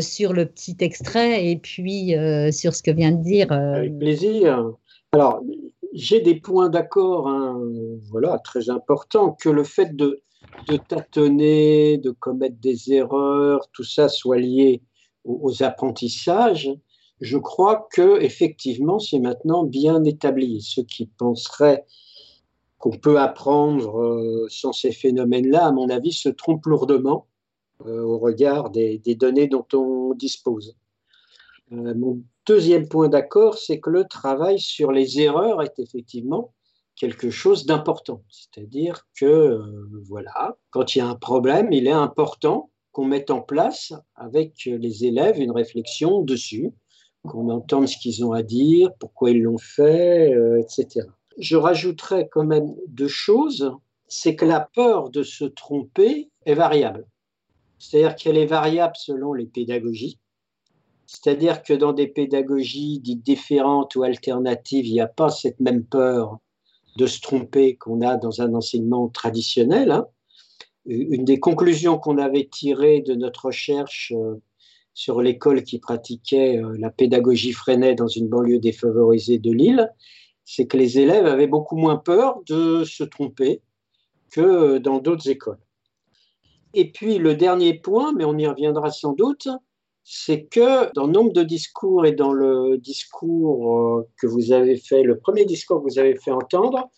sur 0.00 0.32
le 0.32 0.46
petit 0.46 0.76
extrait 0.80 1.46
et 1.48 1.56
puis 1.56 2.14
sur 2.52 2.74
ce 2.74 2.82
que 2.82 2.92
vient 2.92 3.10
de 3.10 3.22
dire. 3.22 3.50
Avec 3.50 3.98
plaisir. 3.98 4.72
Alors, 5.12 5.42
j'ai 5.92 6.20
des 6.20 6.36
points 6.36 6.68
d'accord, 6.68 7.28
hein, 7.28 7.60
voilà, 8.10 8.38
très 8.38 8.70
importants, 8.70 9.32
que 9.32 9.48
le 9.48 9.64
fait 9.64 9.96
de, 9.96 10.22
tâtonner, 10.88 11.98
de 11.98 12.10
commettre 12.10 12.56
des 12.60 12.92
erreurs, 12.92 13.68
tout 13.72 13.84
ça 13.84 14.08
soit 14.08 14.38
lié 14.38 14.82
aux 15.24 15.62
apprentissages 15.62 16.70
je 17.20 17.38
crois 17.38 17.88
que 17.92 18.20
effectivement 18.20 18.98
c'est 18.98 19.18
maintenant 19.18 19.64
bien 19.64 20.04
établi. 20.04 20.60
Ceux 20.60 20.82
qui 20.82 21.06
penseraient 21.06 21.86
qu'on 22.78 22.90
peut 22.90 23.18
apprendre 23.18 24.00
euh, 24.00 24.46
sans 24.50 24.72
ces 24.72 24.92
phénomènes-là, 24.92 25.66
à 25.66 25.72
mon 25.72 25.88
avis, 25.88 26.12
se 26.12 26.28
trompent 26.28 26.66
lourdement 26.66 27.26
euh, 27.86 28.02
au 28.02 28.18
regard 28.18 28.70
des, 28.70 28.98
données 29.18 29.48
dont 29.48 29.66
on 29.72 30.14
dispose. 30.14 30.76
Euh, 31.72 31.94
mon 31.94 32.22
deuxième 32.46 32.88
point 32.88 33.08
d'accord, 33.08 33.56
c'est 33.58 33.80
que 33.80 33.90
le 33.90 34.04
travail 34.04 34.60
sur 34.60 34.92
les 34.92 35.20
erreurs 35.20 35.62
est 35.62 35.78
effectivement 35.78 36.52
quelque 36.96 37.30
chose 37.30 37.66
d'important. 37.66 38.22
C'est-à-dire 38.30 39.06
que, 39.18 39.60
voilà, 40.08 40.56
quand 40.70 40.94
il 40.94 40.98
y 40.98 41.02
a 41.02 41.08
un 41.08 41.14
problème, 41.16 41.70
il 41.72 41.86
est 41.86 41.92
important 41.92 42.70
qu'on 42.92 43.04
mette 43.04 43.30
en 43.30 43.42
place 43.42 43.92
avec 44.14 44.64
les 44.64 45.04
élèves 45.04 45.38
une 45.38 45.50
réflexion 45.50 46.22
dessus 46.22 46.72
qu'on 47.26 47.50
entende 47.50 47.86
ce 47.88 47.98
qu'ils 47.98 48.24
ont 48.24 48.32
à 48.32 48.42
dire, 48.42 48.90
pourquoi 48.98 49.30
ils 49.30 49.42
l'ont 49.42 49.58
fait, 49.58 50.32
euh, 50.34 50.60
etc. 50.60 51.06
Je 51.38 51.56
rajouterais 51.56 52.28
quand 52.30 52.44
même 52.44 52.74
deux 52.88 53.08
choses. 53.08 53.72
C'est 54.08 54.36
que 54.36 54.44
la 54.44 54.60
peur 54.60 55.10
de 55.10 55.22
se 55.22 55.44
tromper 55.44 56.30
est 56.44 56.54
variable. 56.54 57.06
C'est-à-dire 57.78 58.16
qu'elle 58.16 58.38
est 58.38 58.46
variable 58.46 58.94
selon 58.96 59.32
les 59.32 59.46
pédagogies. 59.46 60.18
C'est-à-dire 61.06 61.62
que 61.62 61.72
dans 61.72 61.92
des 61.92 62.08
pédagogies 62.08 63.00
dites 63.00 63.22
différentes 63.22 63.94
ou 63.94 64.02
alternatives, 64.02 64.86
il 64.86 64.92
n'y 64.92 65.00
a 65.00 65.06
pas 65.06 65.30
cette 65.30 65.60
même 65.60 65.84
peur 65.84 66.38
de 66.96 67.06
se 67.06 67.20
tromper 67.20 67.76
qu'on 67.76 68.00
a 68.00 68.16
dans 68.16 68.40
un 68.40 68.54
enseignement 68.54 69.08
traditionnel. 69.08 69.90
Hein. 69.90 70.06
Une 70.86 71.24
des 71.24 71.38
conclusions 71.38 71.98
qu'on 71.98 72.18
avait 72.18 72.48
tirées 72.50 73.02
de 73.02 73.14
notre 73.14 73.46
recherche 73.46 74.12
euh, 74.16 74.40
sur 74.96 75.20
l'école 75.20 75.62
qui 75.62 75.78
pratiquait 75.78 76.56
euh, 76.56 76.74
la 76.78 76.88
pédagogie 76.88 77.52
Freinet 77.52 77.94
dans 77.94 78.08
une 78.08 78.28
banlieue 78.28 78.58
défavorisée 78.58 79.38
de 79.38 79.52
Lille, 79.52 79.92
c'est 80.46 80.66
que 80.66 80.78
les 80.78 80.98
élèves 80.98 81.26
avaient 81.26 81.46
beaucoup 81.46 81.76
moins 81.76 81.98
peur 81.98 82.40
de 82.46 82.82
se 82.82 83.04
tromper 83.04 83.60
que 84.30 84.40
euh, 84.40 84.78
dans 84.80 84.98
d'autres 84.98 85.28
écoles. 85.28 85.60
Et 86.72 86.90
puis 86.90 87.18
le 87.18 87.34
dernier 87.34 87.74
point, 87.74 88.14
mais 88.14 88.24
on 88.24 88.38
y 88.38 88.46
reviendra 88.46 88.90
sans 88.90 89.12
doute, 89.12 89.48
c'est 90.02 90.46
que 90.46 90.90
dans 90.94 91.06
nombre 91.06 91.32
de 91.32 91.42
discours 91.42 92.06
et 92.06 92.12
dans 92.12 92.32
le 92.32 92.78
discours 92.78 93.78
euh, 93.78 94.08
que 94.18 94.26
vous 94.26 94.52
avez 94.52 94.78
fait, 94.78 95.02
le 95.02 95.18
premier 95.18 95.44
discours 95.44 95.84
que 95.84 95.90
vous 95.90 95.98
avez 95.98 96.16
fait 96.16 96.32
entendre, 96.32 96.88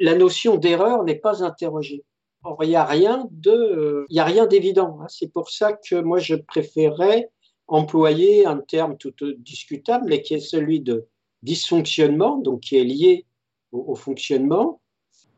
la 0.00 0.14
notion 0.14 0.58
d'erreur 0.58 1.02
n'est 1.02 1.14
pas 1.18 1.42
interrogée. 1.42 2.04
Or, 2.44 2.62
il 2.62 2.68
n'y 2.68 2.76
a 2.76 2.84
rien 2.84 3.26
d'évident. 3.30 4.98
Hein. 5.00 5.06
C'est 5.08 5.32
pour 5.32 5.48
ça 5.48 5.72
que 5.72 5.98
moi 5.98 6.18
je 6.18 6.34
préférais 6.34 7.30
employer 7.68 8.46
un 8.46 8.58
terme 8.58 8.96
tout 8.96 9.14
discutable, 9.38 10.06
mais 10.08 10.22
qui 10.22 10.34
est 10.34 10.40
celui 10.40 10.80
de 10.80 11.06
dysfonctionnement, 11.42 12.38
donc 12.38 12.60
qui 12.60 12.76
est 12.76 12.84
lié 12.84 13.26
au, 13.72 13.94
fonctionnement, 13.94 14.80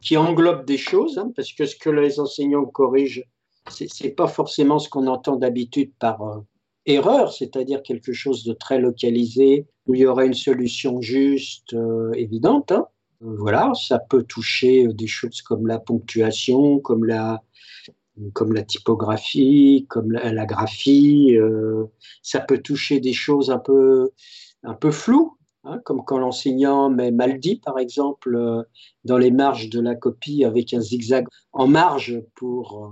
qui 0.00 0.16
englobe 0.16 0.64
des 0.64 0.78
choses, 0.78 1.18
hein, 1.18 1.32
parce 1.34 1.52
que 1.52 1.66
ce 1.66 1.76
que 1.76 1.90
les 1.90 2.20
enseignants 2.20 2.64
corrigent, 2.64 3.24
ce 3.68 3.84
n'est 4.02 4.12
pas 4.12 4.28
forcément 4.28 4.78
ce 4.78 4.88
qu'on 4.88 5.06
entend 5.08 5.36
d'habitude 5.36 5.92
par 5.98 6.22
euh, 6.22 6.40
erreur, 6.86 7.32
c'est-à-dire 7.32 7.82
quelque 7.82 8.12
chose 8.12 8.44
de 8.44 8.52
très 8.54 8.78
localisé, 8.78 9.66
où 9.86 9.94
il 9.94 10.00
y 10.00 10.06
aurait 10.06 10.26
une 10.26 10.34
solution 10.34 11.00
juste, 11.02 11.74
euh, 11.74 12.12
évidente. 12.12 12.72
Hein. 12.72 12.86
Voilà, 13.20 13.72
ça 13.74 13.98
peut 13.98 14.22
toucher 14.22 14.86
des 14.88 15.06
choses 15.06 15.42
comme 15.42 15.66
la 15.66 15.78
ponctuation, 15.78 16.78
comme 16.78 17.04
la, 17.04 17.42
comme 18.32 18.52
la 18.52 18.62
typographie, 18.62 19.86
comme 19.88 20.12
la, 20.12 20.46
graphie. 20.46 21.36
Euh, 21.36 21.86
ça 22.22 22.40
peut 22.40 22.58
toucher 22.58 23.00
des 23.00 23.12
choses 23.12 23.50
un 23.50 23.58
peu, 23.58 24.10
un 24.62 24.74
peu 24.74 24.90
floues, 24.90 25.36
Hein, 25.64 25.78
comme 25.84 26.02
quand 26.06 26.18
l'enseignant 26.18 26.88
met 26.88 27.10
mal 27.10 27.38
dit, 27.38 27.56
par 27.56 27.78
exemple, 27.78 28.34
euh, 28.34 28.62
dans 29.04 29.18
les 29.18 29.30
marges 29.30 29.68
de 29.68 29.78
la 29.78 29.94
copie 29.94 30.42
avec 30.44 30.72
un 30.72 30.80
zigzag 30.80 31.26
en 31.52 31.66
marge 31.66 32.22
pour. 32.34 32.84
Euh, 32.84 32.88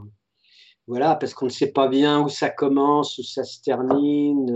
voilà, 0.87 1.17
parce 1.17 1.35
qu'on 1.35 1.47
ne 1.47 1.51
sait 1.51 1.73
pas 1.73 1.89
bien 1.89 2.21
où 2.23 2.29
ça 2.29 2.51
commence, 2.51 3.19
où 3.19 3.23
ça 3.23 3.45
se 3.45 3.61
termine, 3.61 4.51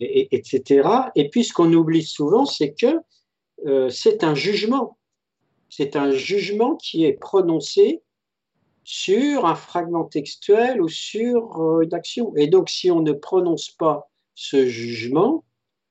etc. 0.00 0.88
Et 1.14 1.28
puis, 1.28 1.44
ce 1.44 1.52
qu'on 1.52 1.72
oublie 1.72 2.02
souvent, 2.02 2.44
c'est 2.44 2.74
que 2.74 3.88
c'est 3.88 4.24
un 4.24 4.34
jugement. 4.34 4.98
C'est 5.68 5.94
un 5.94 6.10
jugement 6.10 6.74
qui 6.74 7.04
est 7.04 7.12
prononcé 7.12 8.02
sur 8.88 9.46
un 9.46 9.56
fragment 9.56 10.04
textuel 10.04 10.80
ou 10.80 10.88
sur 10.88 11.80
une 11.82 11.92
action. 11.92 12.32
Et 12.36 12.46
donc, 12.46 12.70
si 12.70 12.88
on 12.88 13.00
ne 13.00 13.10
prononce 13.10 13.68
pas 13.68 14.08
ce 14.36 14.66
jugement, 14.66 15.42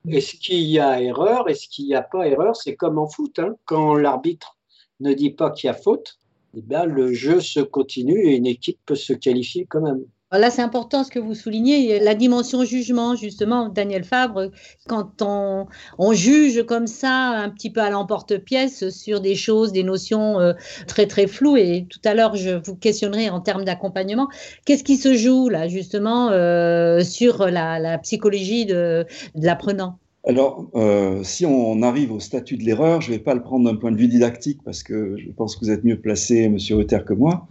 est-ce 0.08 0.38
qu'il 0.38 0.62
y 0.62 0.80
a 0.80 1.02
erreur? 1.02 1.50
Est-ce 1.50 1.68
qu'il 1.68 1.88
n'y 1.88 1.94
a 1.94 2.02
pas 2.02 2.25
erreur? 2.25 2.56
C'est 2.56 2.78
comme 2.78 2.98
en 2.98 3.08
foot. 3.08 3.38
Hein. 3.40 3.58
Quand 3.66 3.96
l'arbitre 3.96 4.58
ne 5.02 5.12
dit 5.12 5.32
pas 5.32 5.52
qu'il 5.52 5.68
y 5.68 5.72
a 5.72 5.74
faute, 5.74 6.18
eh 6.56 6.62
bien, 6.62 6.86
le 6.86 7.12
jeu 7.12 7.42
se 7.42 7.60
continue 7.60 8.30
et 8.30 8.38
une 8.38 8.46
équipe 8.46 8.80
peut 8.86 8.96
se 8.96 9.12
qualifier 9.12 9.66
quand 9.66 9.82
même. 9.82 10.06
Là, 10.38 10.50
c'est 10.50 10.62
important 10.62 11.04
ce 11.04 11.12
que 11.12 11.20
vous 11.20 11.36
soulignez, 11.36 12.00
la 12.00 12.15
dimension 12.15 12.63
jugement, 12.63 13.15
justement, 13.15 13.70
Daniel 13.70 14.04
Fabre, 14.04 14.51
quand 14.88 15.22
on, 15.22 15.68
juge 16.13 16.63
comme 16.63 16.88
ça, 16.88 17.12
un 17.12 17.50
petit 17.50 17.70
peu 17.70 17.82
à 17.82 17.89
l'emporte-pièce, 17.89 18.89
sur 18.89 19.22
des 19.22 19.36
choses, 19.36 19.72
des 19.72 19.84
notions 19.84 20.39
euh, 20.39 20.54
très, 20.88 21.08
très 21.08 21.27
floues, 21.27 21.58
et 21.58 21.88
tout 21.89 22.00
à 22.06 22.13
l'heure, 22.13 22.36
je 22.36 22.51
vous 22.51 22.75
questionnerai 22.75 23.30
en 23.30 23.39
termes 23.39 23.65
d'accompagnement, 23.65 24.27
qu'est-ce 24.65 24.84
qui 24.84 24.98
se 24.98 25.15
joue, 25.15 25.50
là, 25.50 25.68
justement, 25.68 26.30
euh, 26.32 27.01
sur 27.01 27.48
la, 27.48 27.98
psychologie 28.00 28.65
de, 28.65 29.06
l'apprenant? 29.36 30.00
Alors, 30.27 30.65
euh, 30.75 31.22
si 31.24 31.46
on 31.46 31.84
arrive 31.84 32.12
au 32.12 32.20
statut 32.20 32.58
de 32.58 32.63
l'erreur, 32.63 33.01
je 33.01 33.12
ne 33.12 33.18
vais 33.18 33.24
pas 33.24 33.36
le 33.36 33.44
prendre 33.44 33.70
d'un 33.70 33.75
point 33.75 33.92
de 33.92 33.98
vue 33.98 34.08
didactique 34.08 34.60
parce 34.65 34.82
que 34.82 35.15
je 35.18 35.30
pense 35.32 35.56
que 35.56 35.65
vous 35.65 35.72
êtes 35.72 35.84
mieux 35.84 36.00
placé, 36.00 36.50
Monsieur 36.50 36.77
Ruther, 36.77 37.06
que 37.06 37.13
moi. 37.13 37.48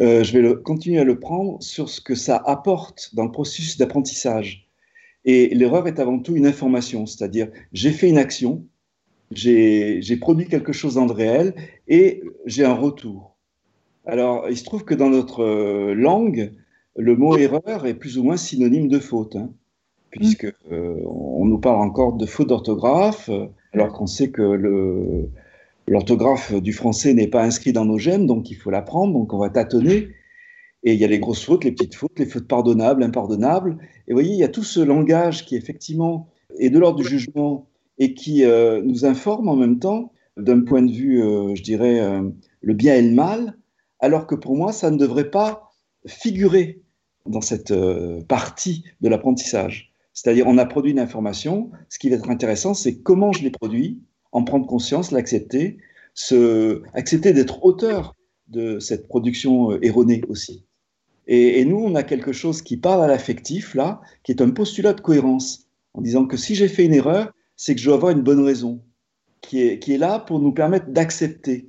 Euh, 0.00 0.24
je 0.24 0.38
vais 0.38 0.62
continuer 0.62 0.98
à 0.98 1.04
le 1.04 1.18
prendre 1.18 1.62
sur 1.62 1.88
ce 1.88 2.00
que 2.00 2.14
ça 2.14 2.36
apporte 2.36 3.14
dans 3.14 3.24
le 3.24 3.30
processus 3.30 3.76
d'apprentissage. 3.76 4.68
Et 5.24 5.54
l'erreur 5.54 5.86
est 5.86 5.98
avant 6.00 6.18
tout 6.18 6.36
une 6.36 6.46
information, 6.46 7.06
c'est-à-dire 7.06 7.48
j'ai 7.72 7.92
fait 7.92 8.08
une 8.08 8.18
action, 8.18 8.66
j'ai 9.30 10.16
produit 10.20 10.46
quelque 10.46 10.72
chose 10.72 10.94
dans 10.94 11.06
le 11.06 11.12
réel 11.12 11.54
et 11.88 12.22
j'ai 12.44 12.64
un 12.64 12.74
retour. 12.74 13.36
Alors, 14.06 14.50
il 14.50 14.56
se 14.56 14.64
trouve 14.64 14.84
que 14.84 14.94
dans 14.94 15.08
notre 15.08 15.42
euh, 15.42 15.94
langue, 15.94 16.52
le 16.96 17.16
mot 17.16 17.36
erreur 17.38 17.86
est 17.86 17.94
plus 17.94 18.18
ou 18.18 18.22
moins 18.22 18.36
synonyme 18.36 18.88
de 18.88 18.98
faute, 18.98 19.34
hein, 19.34 19.50
puisque 20.10 20.52
euh, 20.70 21.00
on 21.06 21.46
nous 21.46 21.58
parle 21.58 21.80
encore 21.80 22.12
de 22.12 22.26
faute 22.26 22.48
d'orthographe, 22.48 23.30
alors 23.72 23.92
qu'on 23.94 24.06
sait 24.06 24.30
que 24.30 24.42
le, 24.42 25.30
L'orthographe 25.86 26.54
du 26.54 26.72
français 26.72 27.12
n'est 27.12 27.28
pas 27.28 27.42
inscrit 27.42 27.72
dans 27.72 27.84
nos 27.84 27.98
gènes, 27.98 28.26
donc 28.26 28.50
il 28.50 28.54
faut 28.54 28.70
l'apprendre, 28.70 29.12
donc 29.12 29.32
on 29.32 29.38
va 29.38 29.50
tâtonner. 29.50 30.08
Et 30.82 30.94
il 30.94 31.00
y 31.00 31.04
a 31.04 31.08
les 31.08 31.18
grosses 31.18 31.44
fautes, 31.44 31.64
les 31.64 31.72
petites 31.72 31.94
fautes, 31.94 32.18
les 32.18 32.26
fautes 32.26 32.48
pardonnables, 32.48 33.02
impardonnables. 33.02 33.78
Et 34.06 34.12
vous 34.12 34.16
voyez, 34.16 34.32
il 34.32 34.38
y 34.38 34.44
a 34.44 34.48
tout 34.48 34.62
ce 34.62 34.80
langage 34.80 35.44
qui 35.44 35.56
effectivement 35.56 36.28
est 36.58 36.70
de 36.70 36.78
l'ordre 36.78 36.98
du 36.98 37.08
jugement 37.08 37.68
et 37.98 38.14
qui 38.14 38.44
euh, 38.44 38.82
nous 38.82 39.04
informe 39.04 39.48
en 39.48 39.56
même 39.56 39.78
temps 39.78 40.12
d'un 40.36 40.60
point 40.60 40.82
de 40.82 40.92
vue, 40.92 41.22
euh, 41.22 41.54
je 41.54 41.62
dirais, 41.62 42.00
euh, 42.00 42.22
le 42.60 42.74
bien 42.74 42.94
et 42.96 43.02
le 43.02 43.12
mal, 43.12 43.56
alors 44.00 44.26
que 44.26 44.34
pour 44.34 44.56
moi, 44.56 44.72
ça 44.72 44.90
ne 44.90 44.96
devrait 44.96 45.30
pas 45.30 45.70
figurer 46.06 46.82
dans 47.26 47.40
cette 47.40 47.72
partie 48.28 48.84
de 49.00 49.08
l'apprentissage. 49.08 49.94
C'est-à-dire, 50.12 50.46
on 50.46 50.58
a 50.58 50.66
produit 50.66 50.92
une 50.92 50.98
information, 50.98 51.70
ce 51.88 51.98
qui 51.98 52.10
va 52.10 52.16
être 52.16 52.28
intéressant, 52.28 52.74
c'est 52.74 52.98
comment 53.00 53.32
je 53.32 53.42
l'ai 53.42 53.50
produit, 53.50 54.02
en 54.34 54.42
prendre 54.42 54.66
conscience, 54.66 55.12
l'accepter, 55.12 55.78
accepter 56.92 57.32
d'être 57.32 57.64
auteur 57.64 58.14
de 58.48 58.78
cette 58.80 59.08
production 59.08 59.72
euh, 59.72 59.78
erronée 59.82 60.22
aussi. 60.28 60.66
Et, 61.26 61.64
nous, 61.64 61.78
on 61.78 61.94
a 61.94 62.02
quelque 62.02 62.32
chose 62.32 62.60
qui 62.60 62.76
parle 62.76 63.02
à 63.02 63.06
l'affectif, 63.06 63.74
là, 63.74 64.02
qui 64.22 64.32
est 64.32 64.42
un 64.42 64.50
postulat 64.50 64.92
de 64.92 65.00
cohérence, 65.00 65.70
en 65.94 66.02
disant 66.02 66.26
que 66.26 66.36
si 66.36 66.54
j'ai 66.54 66.68
fait 66.68 66.84
une 66.84 66.92
erreur, 66.92 67.32
c'est 67.56 67.74
que 67.74 67.80
je 67.80 67.86
dois 67.86 67.94
avoir 67.94 68.12
une 68.12 68.20
bonne 68.20 68.44
raison, 68.44 68.82
qui 69.40 69.62
est, 69.62 69.78
qui 69.78 69.94
est 69.94 69.98
là 69.98 70.18
pour 70.18 70.40
nous 70.40 70.52
permettre 70.52 70.90
d'accepter. 70.90 71.66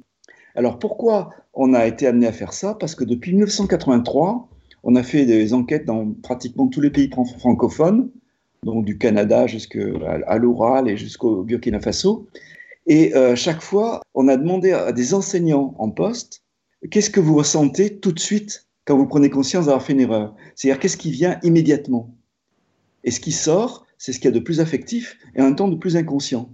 Alors 0.56 0.78
pourquoi 0.78 1.30
on 1.54 1.74
a 1.74 1.86
été 1.86 2.06
amené 2.08 2.28
à 2.28 2.34
faire 2.34 2.52
ça? 2.52 2.76
Parce 2.78 2.96
que 2.96 3.06
depuis 3.06 3.32
1983, 3.32 4.50
on 4.84 4.96
a 4.96 5.04
fait 5.04 5.26
des 5.26 5.54
enquêtes 5.54 5.86
dans 5.86 6.12
pratiquement 6.12 6.68
tous 6.68 6.82
les 6.82 6.90
pays 6.90 7.10
francophones, 7.38 8.10
donc 8.64 8.84
du 8.84 8.98
Canada 8.98 9.48
jusqu'à 9.48 10.38
l'Oral 10.38 10.90
et 10.90 10.98
jusqu'au 10.98 11.44
Burkina 11.44 11.80
Faso. 11.80 12.28
Et 12.88 13.16
euh, 13.16 13.36
chaque 13.36 13.62
fois, 13.62 14.02
on 14.14 14.28
a 14.28 14.38
demandé 14.38 14.72
à 14.72 14.92
des 14.92 15.14
enseignants 15.14 15.76
en 15.80 15.90
poste, 15.90 16.44
qu'est-ce 16.92 17.10
que 17.10 17.20
vous 17.20 17.36
ressentez 17.36 17.98
tout 18.00 18.12
de 18.12 18.20
suite 18.20 18.68
quand 18.86 18.96
vous 18.98 19.08
prenez 19.08 19.30
conscience 19.30 19.66
d'avoir 19.66 19.84
fait 19.84 19.94
une 19.94 20.02
erreur? 20.02 20.36
C'est-à-dire, 20.56 20.80
qu'est-ce 20.80 20.98
qui 20.98 21.12
vient 21.12 21.40
immédiatement? 21.42 22.16
Et 23.04 23.12
ce 23.12 23.20
qui 23.20 23.32
sort, 23.32 23.86
c'est 23.98 24.14
ce 24.14 24.20
qu'il 24.20 24.26
y 24.26 24.34
a 24.34 24.38
de 24.38 24.44
plus 24.44 24.60
affectif 24.60 25.18
et 25.36 25.42
en 25.42 25.46
même 25.46 25.56
temps 25.56 25.68
de 25.68 25.76
plus 25.76 25.96
inconscient. 25.96 26.50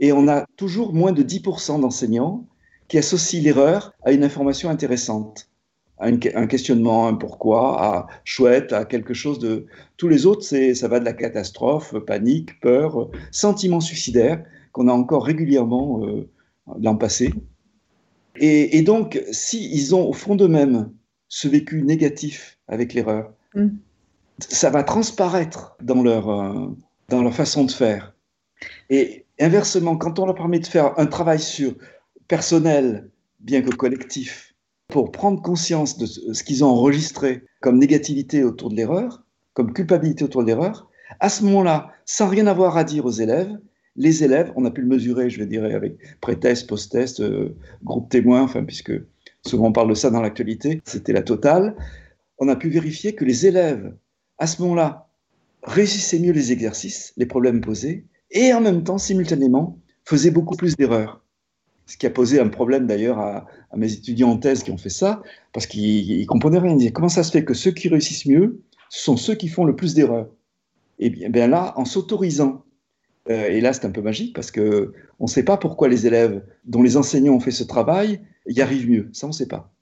Et 0.00 0.12
on 0.12 0.28
a 0.28 0.46
toujours 0.56 0.92
moins 0.92 1.12
de 1.12 1.22
10% 1.22 1.80
d'enseignants 1.80 2.46
qui 2.88 2.98
associent 2.98 3.42
l'erreur 3.42 3.92
à 4.02 4.12
une 4.12 4.24
information 4.24 4.70
intéressante, 4.70 5.50
à 5.98 6.06
un 6.06 6.46
questionnement, 6.46 7.08
un 7.08 7.14
pourquoi, 7.14 7.82
à 7.82 8.06
chouette, 8.24 8.72
à 8.72 8.84
quelque 8.84 9.14
chose 9.14 9.38
de... 9.38 9.66
Tous 9.96 10.08
les 10.08 10.26
autres, 10.26 10.42
ça 10.44 10.88
va 10.88 11.00
de 11.00 11.04
la 11.04 11.12
catastrophe, 11.12 11.94
panique, 12.06 12.60
peur, 12.60 13.10
sentiment 13.32 13.80
suicidaire 13.80 14.42
qu'on 14.78 14.86
a 14.86 14.92
encore 14.92 15.24
régulièrement 15.24 16.06
euh, 16.06 16.30
l'an 16.80 16.96
passé. 16.96 17.34
Et, 18.36 18.82
donc, 18.82 19.20
s'ils 19.32 19.96
ont 19.96 20.08
au 20.08 20.12
fond 20.12 20.36
d'eux-mêmes 20.36 20.92
ce 21.26 21.48
vécu 21.48 21.82
négatif 21.82 22.56
avec 22.68 22.94
l'erreur, 22.94 23.32
mm. 23.56 23.70
ça 24.38 24.70
va 24.70 24.84
transparaître 24.84 25.76
dans 25.82 26.00
leur, 26.04 26.30
euh, 26.30 26.68
dans 27.08 27.22
leur 27.22 27.34
façon 27.34 27.64
de 27.64 27.72
faire. 27.72 28.14
Et 28.88 29.26
inversement, 29.40 29.96
quand 29.96 30.20
on 30.20 30.26
leur 30.26 30.36
permet 30.36 30.60
de 30.60 30.66
faire 30.68 30.96
un 31.00 31.06
travail 31.06 31.40
sur 31.40 31.74
personnel, 32.28 33.10
bien 33.40 33.60
que 33.62 33.74
collectif, 33.74 34.54
pour 34.86 35.10
prendre 35.10 35.42
conscience 35.42 35.98
de 35.98 36.06
ce 36.06 36.44
qu'ils 36.44 36.64
ont 36.64 36.68
enregistré 36.68 37.42
comme 37.60 37.78
négativité 37.78 38.44
autour 38.44 38.70
de 38.70 38.76
l'erreur, 38.76 39.24
comme 39.54 39.72
culpabilité 39.72 40.22
autour 40.22 40.42
de 40.42 40.46
l'erreur, 40.46 40.88
à 41.18 41.28
ce 41.28 41.42
moment-là, 41.42 41.92
sans 42.04 42.28
rien 42.28 42.46
avoir 42.46 42.76
à 42.76 42.84
dire 42.84 43.04
aux 43.04 43.10
élèves, 43.10 43.58
les 43.98 44.22
élèves, 44.22 44.52
on 44.54 44.64
a 44.64 44.70
pu 44.70 44.80
le 44.80 44.86
mesurer, 44.86 45.28
je 45.28 45.38
vais 45.40 45.46
dire, 45.46 45.64
avec 45.64 45.98
pré-test, 46.20 46.68
post-test, 46.68 47.20
euh, 47.20 47.54
groupe 47.82 48.08
témoin, 48.08 48.42
enfin, 48.42 48.64
puisque 48.64 48.92
souvent 49.44 49.66
on 49.66 49.72
parle 49.72 49.90
de 49.90 49.94
ça 49.94 50.10
dans 50.10 50.22
l'actualité, 50.22 50.80
c'était 50.84 51.12
la 51.12 51.22
totale. 51.22 51.74
On 52.38 52.48
a 52.48 52.54
pu 52.54 52.68
vérifier 52.68 53.14
que 53.14 53.24
les 53.24 53.46
élèves, 53.46 53.92
à 54.38 54.46
ce 54.46 54.62
moment-là, 54.62 55.08
réussissaient 55.64 56.20
mieux 56.20 56.32
les 56.32 56.52
exercices, 56.52 57.12
les 57.16 57.26
problèmes 57.26 57.60
posés, 57.60 58.06
et 58.30 58.54
en 58.54 58.60
même 58.60 58.84
temps, 58.84 58.98
simultanément, 58.98 59.76
faisaient 60.04 60.30
beaucoup 60.30 60.56
plus 60.56 60.76
d'erreurs. 60.76 61.24
Ce 61.86 61.96
qui 61.96 62.06
a 62.06 62.10
posé 62.10 62.38
un 62.38 62.48
problème 62.48 62.86
d'ailleurs 62.86 63.18
à, 63.18 63.46
mes 63.76 63.92
étudiants 63.92 64.30
en 64.30 64.36
thèse 64.38 64.62
qui 64.62 64.70
ont 64.70 64.78
fait 64.78 64.90
ça, 64.90 65.22
parce 65.52 65.66
qu'ils 65.66 66.20
ne 66.20 66.26
comprenaient 66.26 66.58
rien. 66.58 66.72
Ils 66.72 66.78
disaient 66.78 66.92
comment 66.92 67.08
ça 67.08 67.24
se 67.24 67.32
fait 67.32 67.44
que 67.44 67.54
ceux 67.54 67.72
qui 67.72 67.88
réussissent 67.88 68.26
mieux 68.26 68.62
sont 68.90 69.16
ceux 69.16 69.34
qui 69.34 69.48
font 69.48 69.64
le 69.64 69.74
plus 69.74 69.94
d'erreurs? 69.94 70.28
Et 71.00 71.10
bien, 71.10 71.30
bien 71.30 71.48
là, 71.48 71.72
en 71.76 71.84
s'autorisant 71.84 72.64
et 73.26 73.60
là, 73.60 73.72
c'est 73.72 73.84
un 73.84 73.90
peu 73.90 74.00
magique 74.00 74.34
parce 74.34 74.50
qu'on 74.50 74.90
ne 75.20 75.26
sait 75.26 75.42
pas 75.42 75.56
pourquoi 75.56 75.88
les 75.88 76.06
élèves 76.06 76.42
dont 76.64 76.82
les 76.82 76.96
enseignants 76.96 77.34
ont 77.34 77.40
fait 77.40 77.50
ce 77.50 77.64
travail 77.64 78.20
y 78.46 78.62
arrivent 78.62 78.88
mieux. 78.88 79.08
Ça, 79.12 79.26
on 79.26 79.30
ne 79.30 79.34
sait 79.34 79.48
pas. 79.48 79.72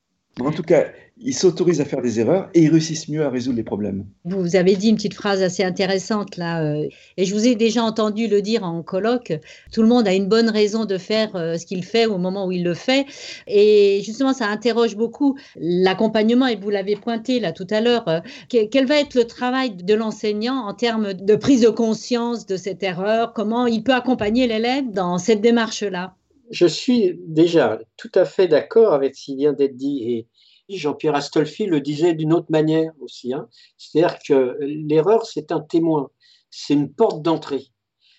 En 0.40 0.50
tout 0.50 0.62
cas, 0.62 0.86
ils 1.18 1.34
s'autorisent 1.34 1.80
à 1.80 1.84
faire 1.86 2.02
des 2.02 2.20
erreurs 2.20 2.50
et 2.52 2.62
ils 2.62 2.70
réussissent 2.70 3.08
mieux 3.08 3.24
à 3.24 3.30
résoudre 3.30 3.56
les 3.56 3.62
problèmes. 3.62 4.04
Vous 4.24 4.54
avez 4.54 4.76
dit 4.76 4.90
une 4.90 4.96
petite 4.96 5.14
phrase 5.14 5.42
assez 5.42 5.64
intéressante 5.64 6.36
là, 6.36 6.62
euh, 6.62 6.88
et 7.16 7.24
je 7.24 7.34
vous 7.34 7.46
ai 7.46 7.54
déjà 7.54 7.82
entendu 7.82 8.28
le 8.28 8.42
dire 8.42 8.64
en 8.64 8.82
colloque. 8.82 9.32
Tout 9.72 9.82
le 9.82 9.88
monde 9.88 10.06
a 10.06 10.14
une 10.14 10.28
bonne 10.28 10.50
raison 10.50 10.84
de 10.84 10.98
faire 10.98 11.34
euh, 11.34 11.56
ce 11.56 11.64
qu'il 11.64 11.84
fait 11.84 12.04
au 12.06 12.18
moment 12.18 12.46
où 12.46 12.52
il 12.52 12.62
le 12.62 12.74
fait, 12.74 13.06
et 13.46 14.02
justement, 14.04 14.34
ça 14.34 14.46
interroge 14.46 14.96
beaucoup 14.96 15.36
l'accompagnement. 15.56 16.46
Et 16.46 16.56
vous 16.56 16.70
l'avez 16.70 16.96
pointé 16.96 17.40
là 17.40 17.52
tout 17.52 17.66
à 17.70 17.80
l'heure. 17.80 18.06
Euh, 18.08 18.20
quel 18.48 18.86
va 18.86 19.00
être 19.00 19.14
le 19.14 19.24
travail 19.24 19.70
de 19.70 19.94
l'enseignant 19.94 20.66
en 20.66 20.74
termes 20.74 21.14
de 21.14 21.36
prise 21.36 21.62
de 21.62 21.70
conscience 21.70 22.46
de 22.46 22.56
cette 22.56 22.82
erreur? 22.82 23.32
Comment 23.32 23.66
il 23.66 23.82
peut 23.82 23.94
accompagner 23.94 24.46
l'élève 24.46 24.90
dans 24.92 25.18
cette 25.18 25.40
démarche 25.40 25.82
là 25.82 26.14
je 26.48 26.66
suis 26.66 27.18
déjà 27.26 27.80
tout 27.96 28.12
à 28.14 28.24
fait 28.24 28.46
d'accord 28.46 28.94
avec 28.94 29.16
ce 29.16 29.24
qui 29.24 29.34
vient 29.34 29.52
d'être 29.52 29.74
dit. 29.74 30.04
Et 30.04 30.28
Jean-Pierre 30.68 31.14
Astolfi 31.14 31.66
le 31.66 31.80
disait 31.80 32.14
d'une 32.14 32.32
autre 32.32 32.50
manière 32.50 32.92
aussi. 33.00 33.32
Hein. 33.32 33.48
C'est-à-dire 33.78 34.18
que 34.26 34.56
l'erreur, 34.60 35.26
c'est 35.26 35.52
un 35.52 35.60
témoin, 35.60 36.10
c'est 36.50 36.74
une 36.74 36.92
porte 36.92 37.22
d'entrée. 37.22 37.66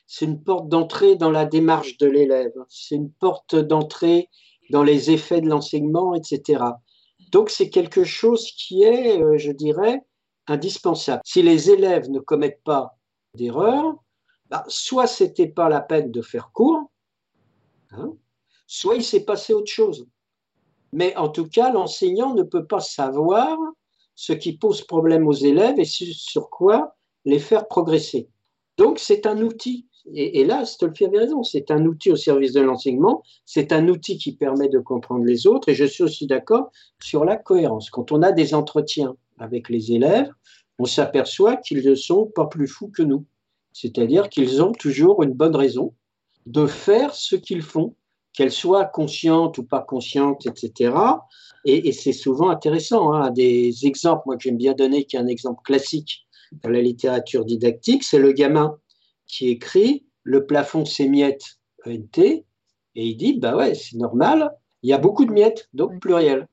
C'est 0.05 0.25
une 0.25 0.41
porte 0.41 0.69
d'entrée 0.69 1.17
dans 1.17 1.31
la 1.31 1.45
démarche 1.45 1.97
de 1.97 2.07
l'élève. 2.07 2.53
C'est 2.69 2.95
une 2.95 3.11
porte 3.11 3.55
d'entrée 3.55 4.29
dans 4.69 4.83
les 4.83 5.11
effets 5.11 5.41
de 5.41 5.49
l'enseignement, 5.49 6.15
etc. 6.15 6.63
Donc 7.31 7.49
c'est 7.49 7.69
quelque 7.69 8.03
chose 8.03 8.51
qui 8.51 8.83
est, 8.83 9.21
euh, 9.21 9.37
je 9.37 9.51
dirais, 9.51 10.01
indispensable. 10.47 11.21
Si 11.25 11.41
les 11.41 11.69
élèves 11.69 12.09
ne 12.09 12.19
commettent 12.19 12.63
pas 12.63 12.97
d'erreur, 13.33 13.95
bah, 14.49 14.63
soit 14.69 15.07
c'était 15.07 15.47
pas 15.47 15.67
la 15.67 15.81
peine 15.81 16.11
de 16.11 16.21
faire 16.21 16.51
cours, 16.53 16.89
hein, 17.91 18.13
soit 18.65 18.95
il 18.95 19.03
s'est 19.03 19.25
passé 19.25 19.53
autre 19.53 19.71
chose. 19.71 20.07
Mais 20.93 21.15
en 21.15 21.29
tout 21.29 21.47
cas, 21.47 21.71
l'enseignant 21.71 22.33
ne 22.33 22.43
peut 22.43 22.65
pas 22.65 22.79
savoir 22.79 23.57
ce 24.15 24.33
qui 24.33 24.57
pose 24.57 24.81
problème 24.81 25.27
aux 25.27 25.33
élèves 25.33 25.79
et 25.79 25.85
sur 25.85 26.49
quoi 26.49 26.95
les 27.25 27.39
faire 27.39 27.67
progresser. 27.67 28.29
Donc, 28.77 28.99
c'est 28.99 29.25
un 29.25 29.41
outil. 29.41 29.87
Et, 30.13 30.45
là, 30.45 30.63
Stolfi 30.63 31.05
avait 31.05 31.19
raison, 31.19 31.43
c'est 31.43 31.69
un 31.69 31.85
outil 31.85 32.11
au 32.11 32.15
service 32.15 32.53
de 32.53 32.61
l'enseignement, 32.61 33.23
c'est 33.45 33.73
un 33.73 33.89
outil 33.89 34.17
qui 34.17 34.31
permet 34.31 34.69
de 34.69 34.79
comprendre 34.79 35.25
les 35.25 35.47
autres. 35.47 35.67
Et 35.67 35.75
je 35.75 35.83
suis 35.83 36.03
aussi 36.03 36.27
d'accord 36.27 36.71
sur 37.03 37.25
la 37.25 37.35
cohérence. 37.35 37.89
Quand 37.89 38.13
on 38.13 38.21
a 38.21 38.31
des 38.31 38.53
entretiens 38.53 39.17
avec 39.37 39.67
les 39.67 39.91
élèves, 39.91 40.31
on 40.79 40.85
s'aperçoit 40.85 41.57
qu'ils 41.57 41.85
ne 41.85 41.95
sont 41.95 42.25
pas 42.27 42.45
plus 42.45 42.67
fous 42.67 42.87
que 42.87 43.03
nous. 43.03 43.25
C'est-à-dire 43.73 44.29
qu'ils 44.29 44.63
ont 44.63 44.71
toujours 44.71 45.23
une 45.23 45.33
bonne 45.33 45.55
raison 45.55 45.93
de 46.45 46.65
faire 46.65 47.13
ce 47.13 47.35
qu'ils 47.35 47.61
font, 47.61 47.93
qu'elles 48.37 48.51
soient 48.51 48.85
conscientes 48.85 49.57
ou 49.57 49.63
pas 49.63 49.81
conscientes, 49.81 50.45
etc. 50.45 50.93
Et, 51.65 51.91
c'est 51.91 52.13
souvent 52.13 52.49
intéressant. 52.49 53.11
Hein. 53.11 53.31
Des 53.31 53.87
exemples, 53.87 54.21
moi 54.27 54.37
que 54.37 54.43
j'aime 54.43 54.57
bien 54.57 54.73
donner, 54.73 55.05
qui 55.05 55.15
est 55.15 55.19
un 55.19 55.25
exemple 55.25 55.63
classique 55.63 56.27
dans 56.61 56.69
la 56.69 56.79
littérature 56.79 57.45
didactique, 57.45 58.03
c'est 58.03 58.19
le 58.19 58.33
gamin 58.33 58.77
qui 59.25 59.49
écrit 59.49 60.05
Le 60.21 60.45
plafond 60.45 60.85
c'est 60.85 61.07
miettes, 61.07 61.57
ENT, 61.87 62.19
et 62.19 62.45
il 62.93 63.17
dit 63.17 63.39
Bah 63.39 63.55
ouais, 63.55 63.73
c'est 63.73 63.97
normal, 63.97 64.51
il 64.83 64.91
y 64.91 64.93
a 64.93 64.99
beaucoup 64.99 65.25
de 65.25 65.31
miettes, 65.31 65.67
donc 65.73 65.99
pluriel. 65.99 66.47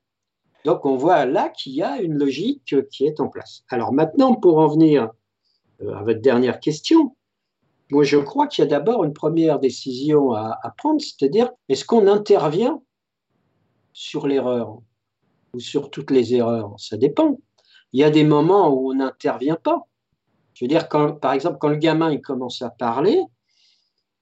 Donc 0.65 0.85
on 0.87 0.97
voit 0.97 1.27
là 1.27 1.49
qu'il 1.49 1.73
y 1.73 1.83
a 1.83 2.01
une 2.01 2.17
logique 2.17 2.75
qui 2.89 3.05
est 3.05 3.19
en 3.19 3.27
place. 3.27 3.63
Alors 3.69 3.93
maintenant, 3.93 4.33
pour 4.33 4.57
en 4.57 4.67
venir 4.69 5.11
euh, 5.83 5.93
à 5.93 6.01
votre 6.01 6.21
dernière 6.21 6.59
question, 6.59 7.15
moi 7.95 8.03
je 8.03 8.17
crois 8.17 8.47
qu'il 8.47 8.61
y 8.61 8.67
a 8.67 8.69
d'abord 8.69 9.05
une 9.05 9.13
première 9.13 9.57
décision 9.57 10.33
à, 10.33 10.73
prendre, 10.77 10.99
c'est-à-dire 10.99 11.49
est-ce 11.69 11.85
qu'on 11.85 12.07
intervient 12.07 12.81
sur 13.93 14.27
l'erreur 14.27 14.79
ou 15.53 15.61
sur 15.61 15.89
toutes 15.89 16.11
les 16.11 16.35
erreurs? 16.35 16.75
Ça 16.77 16.97
dépend. 16.97 17.39
Il 17.93 18.01
y 18.01 18.03
a 18.03 18.09
des 18.09 18.25
moments 18.25 18.67
où 18.67 18.91
on 18.91 18.95
n'intervient 18.95 19.55
pas. 19.55 19.87
Je 20.53 20.65
veux 20.65 20.67
dire, 20.67 20.89
par 20.89 21.31
exemple, 21.31 21.57
quand 21.57 21.69
le 21.69 21.77
gamin 21.77 22.17
commence 22.17 22.61
à 22.61 22.69
parler, 22.69 23.23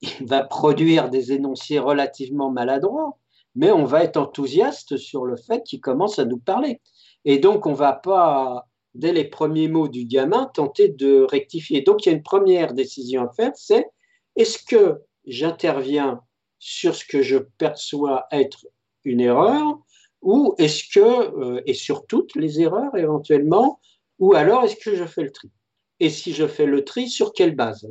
il 0.04 0.28
va 0.28 0.44
produire 0.44 1.10
des 1.10 1.32
énoncés 1.32 1.80
relativement 1.80 2.52
maladroits, 2.52 3.18
mais 3.56 3.72
on 3.72 3.86
va 3.86 4.04
être 4.04 4.18
enthousiaste 4.18 4.98
sur 4.98 5.26
le 5.26 5.36
fait 5.36 5.64
qu'il 5.64 5.82
commence 5.82 6.20
à 6.20 6.26
nous 6.26 6.38
parler. 6.38 6.80
Et 7.26 7.40
donc, 7.40 7.66
on 7.66 7.72
ne 7.72 7.76
va 7.76 7.94
pas, 7.94 8.68
dès 8.94 9.14
les 9.14 9.26
premiers 9.26 9.68
mots 9.68 9.88
du 9.88 10.06
gamin, 10.06 10.50
tenter 10.54 10.90
de 10.90 11.22
rectifier. 11.22 11.82
Donc, 11.82 12.06
il 12.06 12.10
y 12.10 12.12
a 12.12 12.16
une 12.16 12.24
première 12.24 12.74
décision 12.74 13.24
à 13.24 13.34
faire, 13.34 13.52
c'est 13.56 13.88
est-ce 14.36 14.60
que 14.64 15.02
j'interviens 15.26 16.22
sur 16.60 16.96
ce 16.96 17.06
que 17.06 17.22
je 17.22 17.38
perçois 17.58 18.26
être 18.32 18.66
une 19.04 19.20
erreur, 19.20 19.80
ou 20.22 20.56
est-ce 20.58 20.84
que, 20.94 21.00
euh, 21.00 21.62
et 21.66 21.74
sur 21.74 22.06
toutes 22.06 22.36
les 22.36 22.62
erreurs 22.62 22.96
éventuellement, 22.96 23.80
ou 24.20 24.34
alors 24.34 24.64
est-ce 24.64 24.78
que 24.78 24.96
je 24.96 25.06
fais 25.06 25.24
le 25.24 25.32
tri? 25.32 25.52
Et 26.00 26.10
si 26.10 26.34
je 26.34 26.48
fais 26.48 26.66
le 26.66 26.86
tri, 26.86 27.10
sur 27.10 27.34
quelle 27.34 27.56
base? 27.56 27.88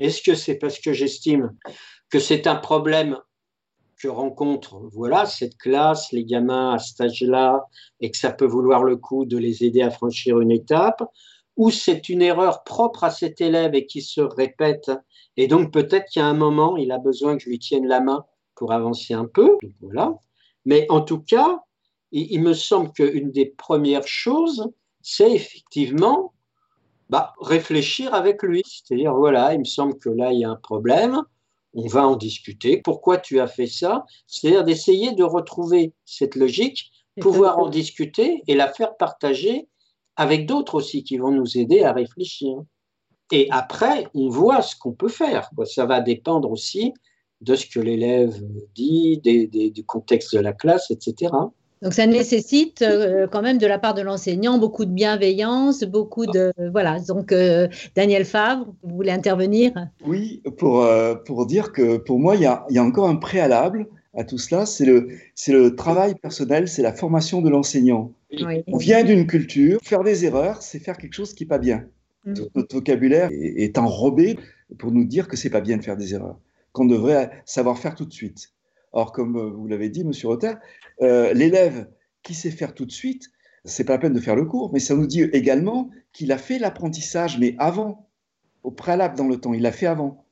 Est-ce 0.00 0.22
que 0.22 0.34
c'est 0.34 0.56
parce 0.56 0.78
que 0.78 0.92
j'estime 0.92 1.54
que 2.10 2.18
c'est 2.18 2.46
un 2.46 2.56
problème 2.56 3.18
que 4.02 4.08
rencontre 4.08 4.80
voilà 4.92 5.26
cette 5.26 5.56
classe, 5.56 6.10
les 6.10 6.24
gamins 6.24 6.72
à 6.72 6.78
cet 6.78 7.00
âge-là, 7.00 7.64
et 8.00 8.10
que 8.10 8.16
ça 8.16 8.32
peut 8.32 8.46
vouloir 8.46 8.82
le 8.82 8.96
coup 8.96 9.24
de 9.24 9.38
les 9.38 9.62
aider 9.62 9.80
à 9.80 9.90
franchir 9.90 10.40
une 10.40 10.50
étape, 10.50 11.04
ou 11.56 11.70
c'est 11.70 12.08
une 12.08 12.20
erreur 12.20 12.64
propre 12.64 13.04
à 13.04 13.10
cet 13.10 13.40
élève 13.40 13.76
et 13.76 13.86
qui 13.86 14.02
se 14.02 14.20
répète, 14.20 14.90
et 15.36 15.46
donc 15.46 15.72
peut-être 15.72 16.06
qu'à 16.12 16.26
un 16.26 16.34
moment, 16.34 16.76
il 16.76 16.90
a 16.90 16.98
besoin 16.98 17.36
que 17.36 17.44
je 17.44 17.48
lui 17.48 17.60
tienne 17.60 17.86
la 17.86 18.00
main 18.00 18.24
pour 18.56 18.72
avancer 18.72 19.14
un 19.14 19.26
peu, 19.26 19.56
voilà. 19.80 20.14
Mais 20.64 20.86
en 20.90 21.00
tout 21.00 21.20
cas, 21.20 21.60
il 22.10 22.42
me 22.42 22.54
semble 22.54 22.92
qu'une 22.92 23.30
des 23.30 23.46
premières 23.46 24.06
choses, 24.06 24.68
c'est 25.00 25.32
effectivement 25.32 26.34
bah, 27.08 27.34
réfléchir 27.40 28.14
avec 28.14 28.42
lui. 28.42 28.62
C'est-à-dire, 28.66 29.14
voilà, 29.14 29.54
il 29.54 29.60
me 29.60 29.64
semble 29.64 29.98
que 29.98 30.10
là, 30.10 30.32
il 30.32 30.40
y 30.40 30.44
a 30.44 30.50
un 30.50 30.56
problème, 30.56 31.22
on 31.74 31.86
va 31.86 32.06
en 32.06 32.16
discuter. 32.16 32.80
Pourquoi 32.82 33.18
tu 33.18 33.40
as 33.40 33.46
fait 33.46 33.66
ça? 33.66 34.04
C'est-à-dire 34.26 34.64
d'essayer 34.64 35.12
de 35.12 35.24
retrouver 35.24 35.92
cette 36.04 36.36
logique, 36.36 36.90
pouvoir 37.20 37.58
en 37.58 37.68
discuter 37.68 38.42
et 38.46 38.54
la 38.54 38.68
faire 38.68 38.96
partager 38.96 39.68
avec 40.16 40.46
d'autres 40.46 40.74
aussi 40.74 41.04
qui 41.04 41.16
vont 41.16 41.30
nous 41.30 41.56
aider 41.56 41.82
à 41.82 41.92
réfléchir. 41.92 42.56
Et 43.30 43.48
après, 43.50 44.08
on 44.14 44.28
voit 44.28 44.60
ce 44.60 44.76
qu'on 44.76 44.92
peut 44.92 45.08
faire. 45.08 45.50
Ça 45.64 45.86
va 45.86 46.00
dépendre 46.00 46.50
aussi 46.50 46.92
de 47.40 47.54
ce 47.54 47.66
que 47.66 47.80
l'élève 47.80 48.38
dit, 48.74 49.18
du 49.18 49.84
contexte 49.84 50.34
de 50.34 50.40
la 50.40 50.52
classe, 50.52 50.90
etc. 50.90 51.32
Donc 51.82 51.94
ça 51.94 52.06
nécessite 52.06 52.80
euh, 52.82 53.26
quand 53.26 53.42
même 53.42 53.58
de 53.58 53.66
la 53.66 53.78
part 53.78 53.94
de 53.94 54.02
l'enseignant 54.02 54.56
beaucoup 54.58 54.84
de 54.84 54.92
bienveillance, 54.92 55.82
beaucoup 55.82 56.26
de 56.26 56.52
voilà. 56.70 57.00
Donc 57.00 57.32
euh, 57.32 57.66
Daniel 57.96 58.24
Favre, 58.24 58.72
vous 58.84 58.94
voulez 58.94 59.10
intervenir? 59.10 59.72
Oui, 60.06 60.42
pour 60.58 60.84
euh, 60.84 61.16
pour 61.16 61.44
dire 61.44 61.72
que 61.72 61.96
pour 61.96 62.20
moi 62.20 62.36
il 62.36 62.42
y 62.42 62.46
a, 62.46 62.64
y 62.70 62.78
a, 62.78 62.84
encore 62.84 63.08
un 63.08 63.16
préalable 63.16 63.88
à 64.14 64.22
tout 64.22 64.38
cela, 64.38 64.64
c'est 64.64 64.84
le 64.84 65.08
c'est 65.34 65.52
le 65.52 65.74
travail 65.74 66.14
personnel, 66.14 66.68
c'est 66.68 66.82
la 66.82 66.92
formation 66.92 67.42
de 67.42 67.50
l'enseignant. 67.50 68.12
On 68.68 68.76
vient 68.76 69.02
d'une 69.02 69.26
culture, 69.26 69.80
faire 69.82 70.04
des 70.04 70.24
erreurs, 70.24 70.62
c'est 70.62 70.78
faire 70.78 70.96
quelque 70.96 71.14
chose 71.14 71.34
qui 71.34 71.42
n'est 71.42 71.48
pas 71.48 71.58
bien. 71.58 71.84
Mm. 72.24 72.34
Notre 72.54 72.76
vocabulaire 72.76 73.28
est, 73.32 73.64
est 73.64 73.76
enrobé 73.76 74.38
pour 74.78 74.92
nous 74.92 75.04
dire 75.04 75.26
que 75.26 75.36
c'est 75.36 75.50
pas 75.50 75.60
bien 75.60 75.78
de 75.78 75.82
faire 75.82 75.96
des 75.96 76.14
erreurs, 76.14 76.38
qu'on 76.70 76.84
devrait 76.84 77.30
savoir 77.44 77.76
faire 77.76 77.96
tout 77.96 78.06
de 78.06 78.12
suite. 78.12 78.52
Or, 78.92 79.12
comme 79.12 79.38
vous 79.38 79.66
l'avez 79.66 79.88
dit, 79.88 80.04
Monsieur 80.04 80.28
Rotter, 80.28 80.52
euh, 81.00 81.32
l'élève 81.32 81.88
qui 82.22 82.34
sait 82.34 82.50
faire 82.50 82.74
tout 82.74 82.84
de 82.84 82.92
suite, 82.92 83.30
c'est 83.64 83.84
pas 83.84 83.94
la 83.94 83.98
peine 83.98 84.12
de 84.12 84.20
faire 84.20 84.36
le 84.36 84.44
cours, 84.44 84.72
mais 84.72 84.80
ça 84.80 84.94
nous 84.94 85.06
dit 85.06 85.22
également 85.32 85.90
qu'il 86.12 86.32
a 86.32 86.38
fait 86.38 86.58
l'apprentissage, 86.58 87.38
mais 87.38 87.54
avant, 87.58 88.08
au 88.62 88.70
préalable 88.70 89.16
dans 89.16 89.28
le 89.28 89.36
temps, 89.36 89.54
il 89.54 89.62
l'a 89.62 89.72
fait 89.72 89.86
avant. 89.86 90.24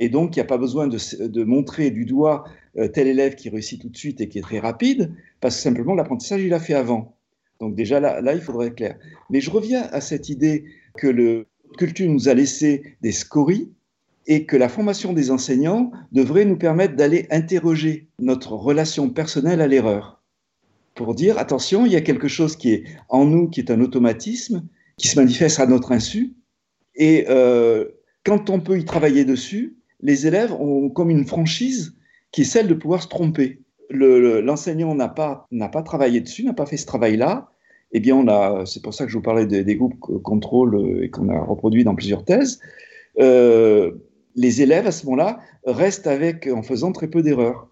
Et 0.00 0.08
donc, 0.08 0.34
il 0.34 0.38
n'y 0.38 0.42
a 0.42 0.46
pas 0.46 0.58
besoin 0.58 0.88
de, 0.88 1.44
montrer 1.44 1.90
du 1.90 2.04
doigt 2.04 2.44
euh, 2.76 2.88
tel 2.88 3.06
élève 3.06 3.36
qui 3.36 3.48
réussit 3.48 3.80
tout 3.80 3.88
de 3.88 3.96
suite 3.96 4.20
et 4.20 4.28
qui 4.28 4.38
est 4.38 4.42
très 4.42 4.58
rapide, 4.58 5.12
parce 5.40 5.56
que 5.56 5.62
simplement 5.62 5.94
l'apprentissage, 5.94 6.42
il 6.42 6.48
l'a 6.48 6.60
fait 6.60 6.74
avant. 6.74 7.16
Donc 7.60 7.74
déjà 7.74 8.00
là, 8.00 8.20
là, 8.20 8.34
il 8.34 8.40
faudrait 8.40 8.68
être 8.68 8.74
clair. 8.74 8.98
Mais 9.30 9.40
je 9.40 9.50
reviens 9.50 9.82
à 9.92 10.00
cette 10.00 10.28
idée 10.28 10.64
que 10.96 11.06
le 11.06 11.46
culture 11.78 12.10
nous 12.10 12.28
a 12.28 12.34
laissé 12.34 12.96
des 13.00 13.12
scories 13.12 13.70
et 14.26 14.46
que 14.46 14.56
la 14.56 14.68
formation 14.68 15.12
des 15.12 15.30
enseignants 15.30 15.90
devrait 16.12 16.44
nous 16.44 16.56
permettre 16.56 16.96
d'aller 16.96 17.26
interroger 17.30 18.08
notre 18.18 18.52
relation 18.52 19.10
personnelle 19.10 19.60
à 19.60 19.66
l'erreur. 19.66 20.22
Pour 20.94 21.14
dire, 21.14 21.38
attention, 21.38 21.86
il 21.86 21.92
y 21.92 21.96
a 21.96 22.00
quelque 22.00 22.28
chose 22.28 22.56
qui 22.56 22.72
est 22.72 22.84
en 23.08 23.24
nous, 23.24 23.48
qui 23.48 23.60
est 23.60 23.70
un 23.70 23.80
automatisme, 23.80 24.66
qui 24.96 25.08
se 25.08 25.18
manifeste 25.18 25.60
à 25.60 25.66
notre 25.66 25.92
insu. 25.92 26.34
Et 26.94 27.26
euh, 27.28 27.86
quand 28.24 28.48
on 28.50 28.60
peut 28.60 28.78
y 28.78 28.84
travailler 28.84 29.24
dessus, 29.24 29.76
les 30.00 30.26
élèves 30.26 30.52
ont 30.52 30.88
comme 30.88 31.10
une 31.10 31.26
franchise 31.26 31.96
qui 32.30 32.42
est 32.42 32.44
celle 32.44 32.68
de 32.68 32.74
pouvoir 32.74 33.02
se 33.02 33.08
tromper. 33.08 33.60
L'enseignant 33.90 34.94
n'a 34.94 35.08
pas, 35.08 35.46
travaillé 35.84 36.20
dessus, 36.20 36.44
n'a 36.44 36.54
pas 36.54 36.66
fait 36.66 36.76
ce 36.76 36.86
travail-là. 36.86 37.50
Eh 37.92 38.00
bien, 38.00 38.16
on 38.16 38.26
a, 38.28 38.64
c'est 38.66 38.82
pour 38.82 38.94
ça 38.94 39.04
que 39.04 39.10
je 39.10 39.16
vous 39.16 39.22
parlais 39.22 39.46
des, 39.46 39.62
des 39.62 39.76
groupes 39.76 39.94
contrôle 40.22 40.74
euh, 40.76 41.04
et 41.04 41.10
qu'on 41.10 41.28
a 41.28 41.38
reproduit 41.40 41.84
dans 41.84 41.94
plusieurs 41.94 42.24
thèses. 42.24 42.60
Euh, 43.20 43.92
les 44.34 44.62
élèves, 44.62 44.86
à 44.86 44.92
ce 44.92 45.04
moment-là, 45.06 45.40
restent 45.64 46.06
avec, 46.06 46.46
en 46.46 46.62
faisant 46.62 46.92
très 46.92 47.08
peu 47.08 47.22
d'erreurs. 47.22 47.68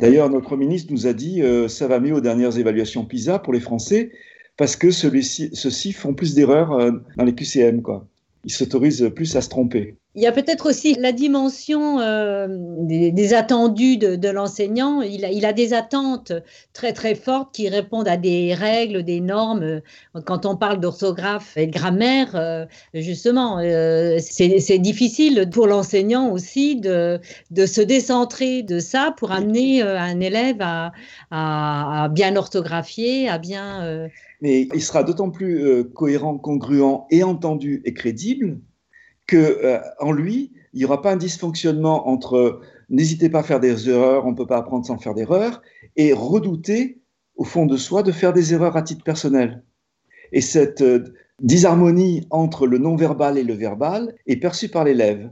D'ailleurs, 0.00 0.30
notre 0.30 0.56
ministre 0.56 0.92
nous 0.92 1.06
a 1.06 1.12
dit 1.12 1.42
euh, 1.42 1.68
ça 1.68 1.88
va 1.88 2.00
mieux 2.00 2.14
aux 2.14 2.20
dernières 2.20 2.56
évaluations 2.58 3.04
PISA 3.04 3.40
pour 3.40 3.52
les 3.52 3.60
Français 3.60 4.12
parce 4.56 4.76
que 4.76 4.90
ceux-ci 4.90 5.92
font 5.92 6.14
plus 6.14 6.34
d'erreurs 6.34 6.72
euh, 6.72 6.92
dans 7.16 7.24
les 7.24 7.34
QCM. 7.34 7.82
Quoi. 7.82 8.07
Ils 8.44 8.52
s'autorisent 8.52 9.10
plus 9.14 9.36
à 9.36 9.40
se 9.40 9.48
tromper. 9.48 9.96
Il 10.14 10.22
y 10.22 10.26
a 10.26 10.32
peut-être 10.32 10.68
aussi 10.68 10.94
la 10.98 11.12
dimension 11.12 12.00
euh, 12.00 12.48
des, 12.48 13.34
attendus 13.34 13.98
de, 13.98 14.28
l'enseignant. 14.28 15.00
Il 15.00 15.46
a, 15.46 15.52
des 15.52 15.74
attentes 15.74 16.32
très 16.72 16.92
très 16.92 17.14
fortes 17.14 17.54
qui 17.54 17.68
répondent 17.68 18.08
à 18.08 18.16
des 18.16 18.52
règles, 18.52 19.04
des 19.04 19.20
normes. 19.20 19.80
Quand 20.24 20.44
on 20.44 20.56
parle 20.56 20.80
d'orthographe 20.80 21.56
et 21.56 21.68
de 21.68 21.72
grammaire, 21.72 22.34
euh, 22.34 22.66
justement, 22.94 23.60
euh, 23.60 24.18
c'est 24.18 24.78
difficile 24.78 25.48
pour 25.52 25.68
l'enseignant 25.68 26.32
aussi 26.32 26.74
de, 26.74 27.20
se 27.54 27.80
décentrer 27.80 28.64
de 28.64 28.80
ça 28.80 29.14
pour 29.16 29.30
amener 29.30 29.82
un 29.82 30.18
élève 30.18 30.60
à, 31.30 32.08
bien 32.10 32.34
orthographier, 32.34 33.28
à 33.28 33.38
bien... 33.38 34.08
Mais 34.40 34.68
il 34.72 34.82
sera 34.82 35.02
d'autant 35.02 35.30
plus 35.30 35.84
cohérent, 35.94 36.38
congruent 36.38 37.06
et 37.10 37.22
entendu 37.22 37.82
et 37.84 37.92
crédible 37.92 38.60
qu'en 39.28 39.36
euh, 39.36 39.80
en 40.00 40.12
lui, 40.12 40.52
il 40.72 40.78
n'y 40.78 40.84
aura 40.84 41.02
pas 41.02 41.12
un 41.12 41.16
dysfonctionnement 41.16 42.08
entre 42.08 42.60
n'hésitez 42.88 43.28
pas 43.28 43.40
à 43.40 43.42
faire 43.42 43.60
des 43.60 43.88
erreurs, 43.88 44.26
on 44.26 44.32
ne 44.32 44.36
peut 44.36 44.46
pas 44.46 44.58
apprendre 44.58 44.86
sans 44.86 44.98
faire 44.98 45.14
d'erreurs, 45.14 45.62
et 45.96 46.12
redouter 46.12 47.00
au 47.36 47.44
fond 47.44 47.66
de 47.66 47.76
soi 47.76 48.02
de 48.02 48.12
faire 48.12 48.32
des 48.32 48.54
erreurs 48.54 48.76
à 48.76 48.82
titre 48.82 49.04
personnel. 49.04 49.62
Et 50.32 50.40
cette 50.40 50.82
euh, 50.82 51.04
disharmonie 51.40 52.26
entre 52.30 52.66
le 52.66 52.78
non-verbal 52.78 53.38
et 53.38 53.44
le 53.44 53.54
verbal 53.54 54.14
est 54.26 54.36
perçue 54.36 54.68
par 54.68 54.84
l'élève. 54.84 55.30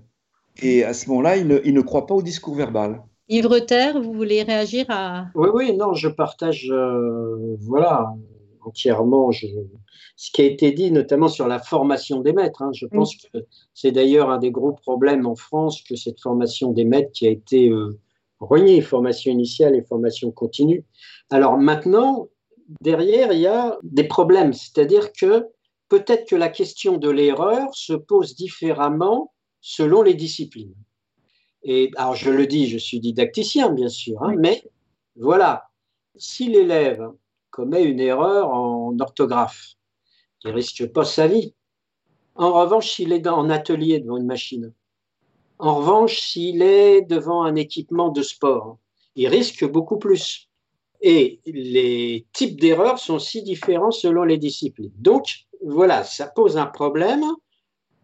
Et 0.62 0.84
à 0.84 0.94
ce 0.94 1.08
moment-là, 1.08 1.36
il 1.36 1.48
ne, 1.48 1.58
il 1.64 1.74
ne 1.74 1.80
croit 1.80 2.06
pas 2.06 2.14
au 2.14 2.22
discours 2.22 2.54
verbal. 2.54 3.02
Yves 3.28 3.46
Reter, 3.46 4.00
vous 4.00 4.12
voulez 4.12 4.42
réagir 4.42 4.86
à... 4.88 5.26
Oui, 5.34 5.48
oui, 5.52 5.76
non, 5.76 5.94
je 5.94 6.08
partage, 6.08 6.70
euh, 6.70 7.56
voilà, 7.60 8.14
entièrement 8.66 9.30
je, 9.30 9.46
ce 10.16 10.30
qui 10.30 10.42
a 10.42 10.44
été 10.44 10.72
dit, 10.72 10.90
notamment 10.90 11.28
sur 11.28 11.46
la 11.46 11.58
formation 11.58 12.20
des 12.20 12.32
maîtres. 12.32 12.62
Hein. 12.62 12.70
Je 12.74 12.86
pense 12.86 13.16
que 13.16 13.38
c'est 13.74 13.92
d'ailleurs 13.92 14.30
un 14.30 14.38
des 14.38 14.50
gros 14.50 14.72
problèmes 14.72 15.26
en 15.26 15.36
France 15.36 15.82
que 15.82 15.96
cette 15.96 16.20
formation 16.20 16.72
des 16.72 16.84
maîtres 16.84 17.12
qui 17.12 17.26
a 17.26 17.30
été 17.30 17.68
euh, 17.68 17.98
reniée, 18.40 18.80
formation 18.80 19.30
initiale 19.30 19.76
et 19.76 19.82
formation 19.82 20.30
continue. 20.30 20.84
Alors 21.30 21.58
maintenant, 21.58 22.28
derrière, 22.80 23.32
il 23.32 23.40
y 23.40 23.46
a 23.46 23.78
des 23.82 24.04
problèmes, 24.04 24.52
c'est-à-dire 24.52 25.12
que 25.12 25.46
peut-être 25.88 26.28
que 26.28 26.36
la 26.36 26.48
question 26.48 26.96
de 26.96 27.10
l'erreur 27.10 27.74
se 27.74 27.92
pose 27.92 28.34
différemment 28.34 29.32
selon 29.60 30.02
les 30.02 30.14
disciplines. 30.14 30.74
Et 31.62 31.90
alors, 31.96 32.14
je 32.14 32.30
le 32.30 32.46
dis, 32.46 32.68
je 32.68 32.78
suis 32.78 33.00
didacticien, 33.00 33.70
bien 33.70 33.88
sûr, 33.88 34.22
hein, 34.22 34.34
mais 34.38 34.62
voilà, 35.16 35.68
si 36.16 36.48
l'élève 36.48 37.08
commet 37.56 37.84
une 37.84 38.00
erreur 38.00 38.50
en 38.50 38.94
orthographe, 39.00 39.76
il 40.44 40.50
risque 40.50 40.92
pas 40.92 41.06
sa 41.06 41.26
vie. 41.26 41.54
En 42.34 42.52
revanche, 42.52 42.90
s'il 42.92 43.14
est 43.14 43.26
en 43.26 43.48
atelier 43.48 43.98
devant 43.98 44.18
une 44.18 44.26
machine, 44.26 44.74
en 45.58 45.76
revanche, 45.76 46.20
s'il 46.20 46.60
est 46.60 47.00
devant 47.00 47.44
un 47.44 47.56
équipement 47.56 48.10
de 48.10 48.20
sport, 48.20 48.76
il 49.14 49.28
risque 49.28 49.64
beaucoup 49.64 49.98
plus. 49.98 50.50
Et 51.00 51.40
les 51.46 52.26
types 52.34 52.60
d'erreurs 52.60 52.98
sont 52.98 53.18
si 53.18 53.42
différents 53.42 53.90
selon 53.90 54.24
les 54.24 54.36
disciplines. 54.36 54.92
Donc, 54.98 55.46
voilà, 55.64 56.04
ça 56.04 56.26
pose 56.26 56.58
un 56.58 56.66
problème 56.66 57.24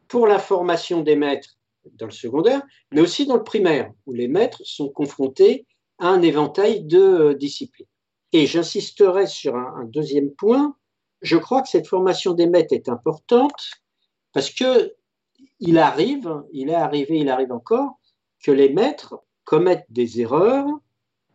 pour 0.09 0.27
la 0.27 0.39
formation 0.39 1.03
des 1.03 1.17
maîtres 1.17 1.59
dans 1.99 2.07
le 2.07 2.13
secondaire, 2.13 2.63
mais 2.91 3.03
aussi 3.03 3.27
dans 3.27 3.37
le 3.37 3.45
primaire, 3.45 3.93
où 4.07 4.15
les 4.15 4.29
maîtres 4.29 4.63
sont 4.65 4.89
confrontés 4.89 5.67
à 5.99 6.09
un 6.09 6.23
éventail 6.23 6.85
de 6.85 7.01
euh, 7.01 7.35
disciplines. 7.35 7.92
Et 8.33 8.47
j'insisterai 8.47 9.27
sur 9.27 9.57
un, 9.57 9.85
deuxième 9.85 10.31
point. 10.31 10.77
Je 11.21 11.37
crois 11.37 11.63
que 11.63 11.69
cette 11.69 11.87
formation 11.87 12.33
des 12.33 12.47
maîtres 12.47 12.73
est 12.73 12.89
importante 12.89 13.71
parce 14.33 14.51
que 14.51 14.95
il 15.61 15.79
arrive, 15.79 16.43
il 16.53 16.71
est 16.71 16.75
arrivé, 16.75 17.19
il 17.19 17.29
arrive 17.29 17.53
encore, 17.53 17.99
que 18.43 18.51
les 18.51 18.73
maîtres 18.73 19.15
commettent 19.45 19.87
des 19.91 20.21
erreurs 20.21 20.67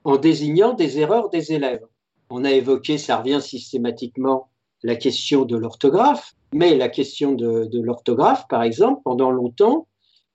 en 0.03 0.17
désignant 0.17 0.73
des 0.73 0.99
erreurs 0.99 1.29
des 1.29 1.53
élèves. 1.53 1.85
On 2.29 2.43
a 2.43 2.51
évoqué, 2.51 2.97
ça 2.97 3.17
revient 3.17 3.41
systématiquement, 3.41 4.49
la 4.83 4.95
question 4.95 5.45
de 5.45 5.55
l'orthographe, 5.55 6.33
mais 6.53 6.75
la 6.75 6.89
question 6.89 7.33
de, 7.33 7.65
de 7.65 7.81
l'orthographe, 7.81 8.47
par 8.47 8.63
exemple, 8.63 9.01
pendant 9.03 9.31
longtemps, 9.31 9.87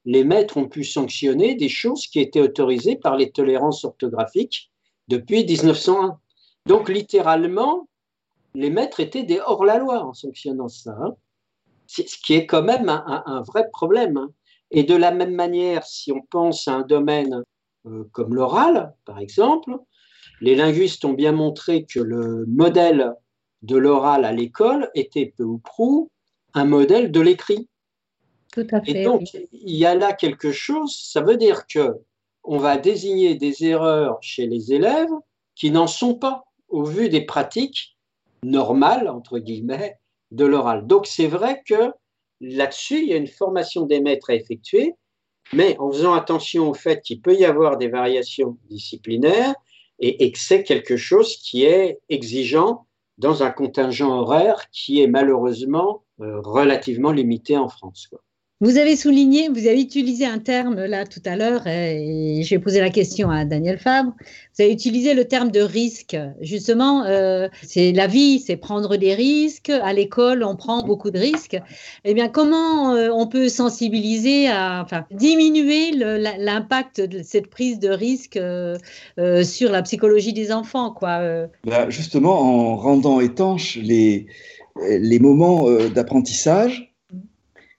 les 0.05 0.25
maîtres 0.25 0.57
ont 0.57 0.68
pu 0.68 0.85
sanctionner 0.85 1.55
des 1.55 1.68
choses 1.68 2.07
qui 2.07 2.20
étaient 2.20 2.40
autorisées 2.40 2.96
par 2.96 3.16
les 3.16 3.31
tolérances 3.31 3.85
orthographiques 3.85 4.70
depuis 5.09 5.44
1901. 5.44 6.18
Donc, 6.66 6.88
littéralement, 6.88 7.88
les 8.55 8.70
maîtres 8.70 9.01
étaient 9.01 9.25
des 9.25 9.40
hors-la-loi 9.40 10.05
en 10.05 10.12
sanctionnant 10.12 10.68
ça. 10.68 10.96
Hein. 11.01 11.14
Ce 11.87 12.16
qui 12.25 12.35
est 12.35 12.46
quand 12.46 12.62
même 12.62 12.88
un, 12.88 13.42
vrai 13.42 13.68
problème. 13.70 14.16
Hein. 14.16 14.33
Et 14.70 14.85
de 14.85 14.94
la 14.94 15.11
même 15.11 15.35
manière, 15.35 15.85
si 15.85 16.12
on 16.12 16.22
pense 16.22 16.68
à 16.68 16.75
un 16.75 16.83
domaine 16.83 17.42
euh, 17.87 18.05
comme 18.12 18.35
l'oral, 18.35 18.94
par 19.05 19.18
exemple, 19.18 19.77
les 20.40 20.55
linguistes 20.55 21.05
ont 21.05 21.12
bien 21.12 21.33
montré 21.33 21.85
que 21.85 22.01
le 22.01 22.46
modèle 22.46 23.14
de 23.62 23.77
l'oral 23.77 24.25
à 24.25 24.33
l'école 24.33 24.90
était 24.94 25.33
peu 25.37 25.44
ou 25.44 25.59
prou 25.59 26.11
un 26.55 26.64
modèle 26.64 27.11
de 27.11 27.20
l'écrit. 27.20 27.68
Tout 28.53 28.66
à 28.70 28.81
fait. 28.81 28.90
Et 28.90 29.05
donc, 29.05 29.22
il 29.53 29.77
y 29.77 29.87
a 29.87 29.94
là 29.94 30.12
quelque 30.12 30.53
chose, 30.53 30.96
ça 30.96 31.22
veut 31.22 31.37
dire 31.37 31.66
que 31.66 31.96
on 32.44 32.59
va 32.59 32.77
désigner 32.77 33.37
des 33.37 33.64
erreurs 33.64 34.18
chez 34.20 34.46
les 34.46 34.72
élèves 34.72 35.12
qui 35.55 35.70
n'en 35.70 35.87
sont 35.87 36.14
pas 36.14 36.44
au 36.72 36.85
vu 36.85 37.08
des 37.08 37.24
pratiques 37.24 37.96
normales, 38.42 39.08
entre 39.08 39.38
guillemets, 39.38 39.98
de 40.32 40.44
l'oral. 40.44 40.87
Donc, 40.87 41.06
c'est 41.06 41.28
vrai 41.28 41.62
que 41.66 41.92
là-dessus, 42.40 43.02
il 43.02 43.08
y 43.08 43.12
a 43.12 43.16
une 43.16 43.28
formation 43.28 43.87
des 43.87 44.00
maîtres 44.00 44.30
à 44.30 44.35
effectuer, 44.35 44.94
mais 45.52 45.76
en 45.78 45.90
faisant 45.90 46.14
attention 46.14 46.68
au 46.68 46.74
fait 46.74 47.02
qu'il 47.02 47.20
peut 47.20 47.37
y 47.37 47.44
avoir 47.44 47.76
des 47.76 47.88
variations 47.88 48.58
disciplinaires 48.68 49.54
et, 49.98 50.32
que 50.32 50.38
c'est 50.38 50.64
quelque 50.64 50.96
chose 50.96 51.37
qui 51.37 51.64
est 51.64 52.00
exigeant 52.08 52.87
dans 53.18 53.44
un 53.44 53.50
contingent 53.50 54.11
horaire 54.11 54.68
qui 54.72 55.00
est 55.00 55.06
malheureusement 55.06 56.02
euh, 56.20 56.40
relativement 56.40 57.12
limité 57.12 57.56
en 57.56 57.68
France. 57.68 58.11
Vous 58.62 58.79
avez 58.79 58.94
souligné, 58.94 59.48
vous 59.48 59.66
avez 59.66 59.81
utilisé 59.81 60.25
un 60.25 60.38
terme 60.38 60.85
là 60.85 61.05
tout 61.05 61.20
à 61.25 61.35
l'heure, 61.35 61.66
et 61.66 62.42
j'ai 62.44 62.61
posé 62.61 62.79
la 62.79 62.90
question 62.90 63.29
à 63.29 63.44
Daniel 63.44 63.77
Fabre. 63.77 64.12
Vous 64.55 64.62
avez 64.62 64.72
utilisé 64.72 65.14
le 65.14 65.25
terme 65.25 65.51
de 65.51 65.61
risque. 65.61 66.16
Justement, 66.40 67.05
euh, 67.05 67.48
c'est 67.62 67.90
la 67.90 68.07
vie, 68.07 68.38
c'est 68.38 68.55
prendre 68.55 68.96
des 68.96 69.14
risques. 69.14 69.70
À 69.70 69.92
l'école, 69.92 70.44
on 70.44 70.55
prend 70.55 70.85
beaucoup 70.85 71.11
de 71.11 71.18
risques. 71.18 71.59
Eh 72.05 72.14
bien, 72.14 72.29
comment 72.29 72.94
euh, 72.94 73.09
on 73.12 73.27
peut 73.27 73.48
sensibiliser 73.48 74.46
à, 74.46 74.87
diminuer 75.11 75.90
l'impact 75.90 77.01
de 77.01 77.20
cette 77.25 77.48
prise 77.48 77.81
de 77.81 77.88
risque 77.88 78.37
euh, 78.37 78.77
sur 79.42 79.72
la 79.72 79.83
psychologie 79.83 80.35
des 80.35 80.53
enfants, 80.53 80.92
quoi 80.92 81.48
bah, 81.64 81.90
Justement, 81.90 82.38
en 82.40 82.77
rendant 82.77 83.18
étanches 83.18 83.77
les 83.77 84.29
moments 85.18 85.68
d'apprentissage 85.92 86.91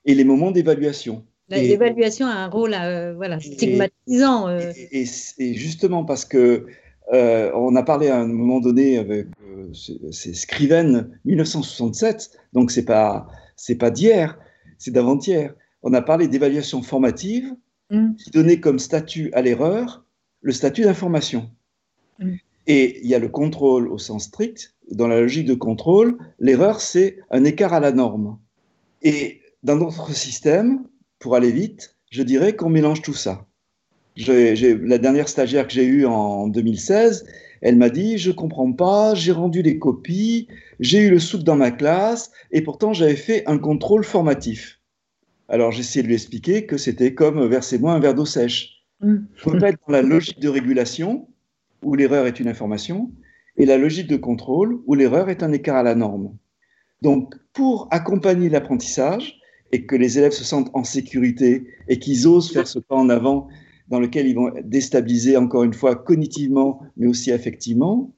et 0.05 0.15
les 0.15 0.23
moments 0.23 0.51
d'évaluation. 0.51 1.25
L'évaluation 1.49 2.25
a 2.25 2.33
un 2.33 2.47
rôle 2.47 2.73
euh, 2.73 3.13
voilà, 3.15 3.39
stigmatisant. 3.39 4.47
Euh. 4.47 4.71
Et, 4.91 5.05
justement 5.53 6.05
parce 6.05 6.25
que 6.25 6.65
euh, 7.11 7.51
on 7.53 7.75
a 7.75 7.83
parlé 7.83 8.07
à 8.07 8.19
un 8.19 8.27
moment 8.27 8.59
donné 8.59 8.97
avec 8.97 9.27
c'est 9.73 10.33
Scriven 10.33 11.19
1967, 11.25 12.31
donc 12.53 12.71
c'est 12.71 12.85
pas 12.85 13.27
c'est 13.55 13.75
pas 13.75 13.91
d'hier, 13.91 14.39
c'est 14.77 14.91
d'avant-hier. 14.91 15.53
On 15.83 15.93
a 15.93 16.01
parlé 16.01 16.27
d'évaluation 16.27 16.81
formative 16.81 17.53
mm. 17.91 18.15
qui 18.15 18.31
donnait 18.31 18.59
comme 18.59 18.79
statut 18.79 19.31
à 19.33 19.41
l'erreur 19.41 20.05
le 20.41 20.51
statut 20.51 20.83
d'information. 20.83 21.49
Mm. 22.19 22.35
Et 22.67 23.01
il 23.03 23.09
y 23.09 23.15
a 23.15 23.19
le 23.19 23.29
contrôle 23.29 23.89
au 23.89 23.97
sens 23.97 24.25
strict. 24.25 24.73
Dans 24.91 25.07
la 25.07 25.19
logique 25.19 25.45
de 25.45 25.53
contrôle, 25.53 26.17
l'erreur 26.39 26.79
c'est 26.79 27.17
un 27.29 27.43
écart 27.43 27.73
à 27.73 27.79
la 27.79 27.91
norme. 27.91 28.37
Et 29.01 29.41
dans 29.63 29.77
notre 29.77 30.13
système, 30.13 30.83
pour 31.19 31.35
aller 31.35 31.51
vite, 31.51 31.95
je 32.11 32.21
dirais 32.21 32.55
qu'on 32.55 32.69
mélange 32.69 33.01
tout 33.01 33.13
ça. 33.13 33.47
la 34.17 34.97
dernière 34.97 35.29
stagiaire 35.29 35.67
que 35.67 35.73
j'ai 35.73 35.85
eue 35.85 36.05
en 36.05 36.47
2016, 36.47 37.25
elle 37.61 37.77
m'a 37.77 37.89
dit 37.89 38.17
Je 38.17 38.31
comprends 38.31 38.71
pas, 38.73 39.15
j'ai 39.15 39.31
rendu 39.31 39.61
les 39.61 39.79
copies, 39.79 40.47
j'ai 40.79 40.99
eu 40.99 41.09
le 41.09 41.19
soupe 41.19 41.43
dans 41.43 41.55
ma 41.55 41.71
classe, 41.71 42.31
et 42.51 42.61
pourtant 42.61 42.93
j'avais 42.93 43.15
fait 43.15 43.43
un 43.47 43.57
contrôle 43.57 44.03
formatif. 44.03 44.81
Alors 45.47 45.71
j'ai 45.71 45.79
essayé 45.79 46.03
de 46.03 46.07
lui 46.07 46.15
expliquer 46.15 46.65
que 46.65 46.77
c'était 46.77 47.13
comme 47.13 47.45
versez-moi 47.47 47.93
un 47.93 47.99
verre 47.99 48.15
d'eau 48.15 48.25
sèche. 48.25 48.83
Il 49.01 49.09
mm. 49.09 49.27
faut 49.35 49.57
pas 49.57 49.69
être 49.69 49.79
dans 49.87 49.93
la 49.93 50.01
logique 50.01 50.39
de 50.39 50.49
régulation, 50.49 51.27
où 51.83 51.95
l'erreur 51.95 52.27
est 52.27 52.39
une 52.39 52.47
information, 52.49 53.11
et 53.55 53.65
la 53.65 53.77
logique 53.77 54.07
de 54.07 54.17
contrôle, 54.17 54.81
où 54.85 54.95
l'erreur 54.95 55.29
est 55.29 55.41
un 55.41 55.53
écart 55.53 55.77
à 55.77 55.83
la 55.83 55.95
norme. 55.95 56.35
Donc, 57.01 57.35
pour 57.51 57.87
accompagner 57.91 58.49
l'apprentissage, 58.49 59.39
et 59.73 59.85
que 59.85 59.95
les 59.95 60.19
élèves 60.19 60.31
se 60.31 60.43
sentent 60.43 60.69
en 60.73 60.83
sécurité 60.83 61.65
et 61.89 61.97
qu'ils 61.97 62.27
osent 62.27 62.53
faire 62.53 62.67
ce 62.67 62.77
pas 62.77 62.95
en 62.95 63.09
avant 63.09 63.47
dans 63.89 63.99
lequel 63.99 64.27
ils 64.27 64.35
vont 64.35 64.53
déstabiliser 64.63 65.35
encore 65.35 65.63
une 65.63 65.73
fois 65.73 65.95
cognitivement 65.95 66.79
mais 66.95 67.07
aussi 67.07 67.31
affectivement, 67.31 68.13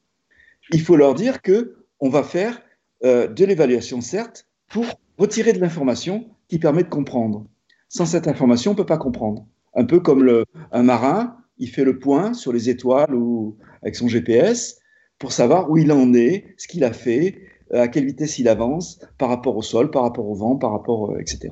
il 0.71 0.81
faut 0.81 0.97
leur 0.97 1.15
dire 1.15 1.41
que 1.41 1.77
on 2.01 2.09
va 2.09 2.23
faire 2.23 2.61
euh, 3.05 3.27
de 3.27 3.45
l'évaluation 3.45 4.01
certes 4.01 4.47
pour 4.69 4.85
retirer 5.17 5.53
de 5.53 5.59
l'information 5.59 6.27
qui 6.49 6.59
permet 6.59 6.83
de 6.83 6.89
comprendre. 6.89 7.45
Sans 7.87 8.05
cette 8.05 8.27
information, 8.27 8.71
on 8.71 8.73
ne 8.73 8.77
peut 8.77 8.85
pas 8.85 8.97
comprendre. 8.97 9.47
Un 9.73 9.85
peu 9.85 10.01
comme 10.01 10.43
un 10.71 10.83
marin, 10.83 11.37
il 11.57 11.69
fait 11.69 11.85
le 11.85 11.99
point 11.99 12.33
sur 12.33 12.51
les 12.51 12.69
étoiles 12.69 13.15
ou 13.15 13.55
avec 13.81 13.95
son 13.95 14.09
GPS 14.09 14.79
pour 15.19 15.31
savoir 15.31 15.69
où 15.69 15.77
il 15.77 15.91
en 15.93 16.13
est, 16.13 16.53
ce 16.57 16.67
qu'il 16.67 16.83
a 16.83 16.91
fait, 16.91 17.41
à 17.71 17.87
quelle 17.87 18.05
vitesse 18.05 18.39
il 18.39 18.47
avance 18.47 18.99
par 19.17 19.29
rapport 19.29 19.57
au 19.57 19.61
sol, 19.61 19.91
par 19.91 20.03
rapport 20.03 20.27
au 20.27 20.35
vent, 20.35 20.55
par 20.55 20.71
rapport, 20.71 21.11
euh, 21.11 21.19
etc. 21.19 21.49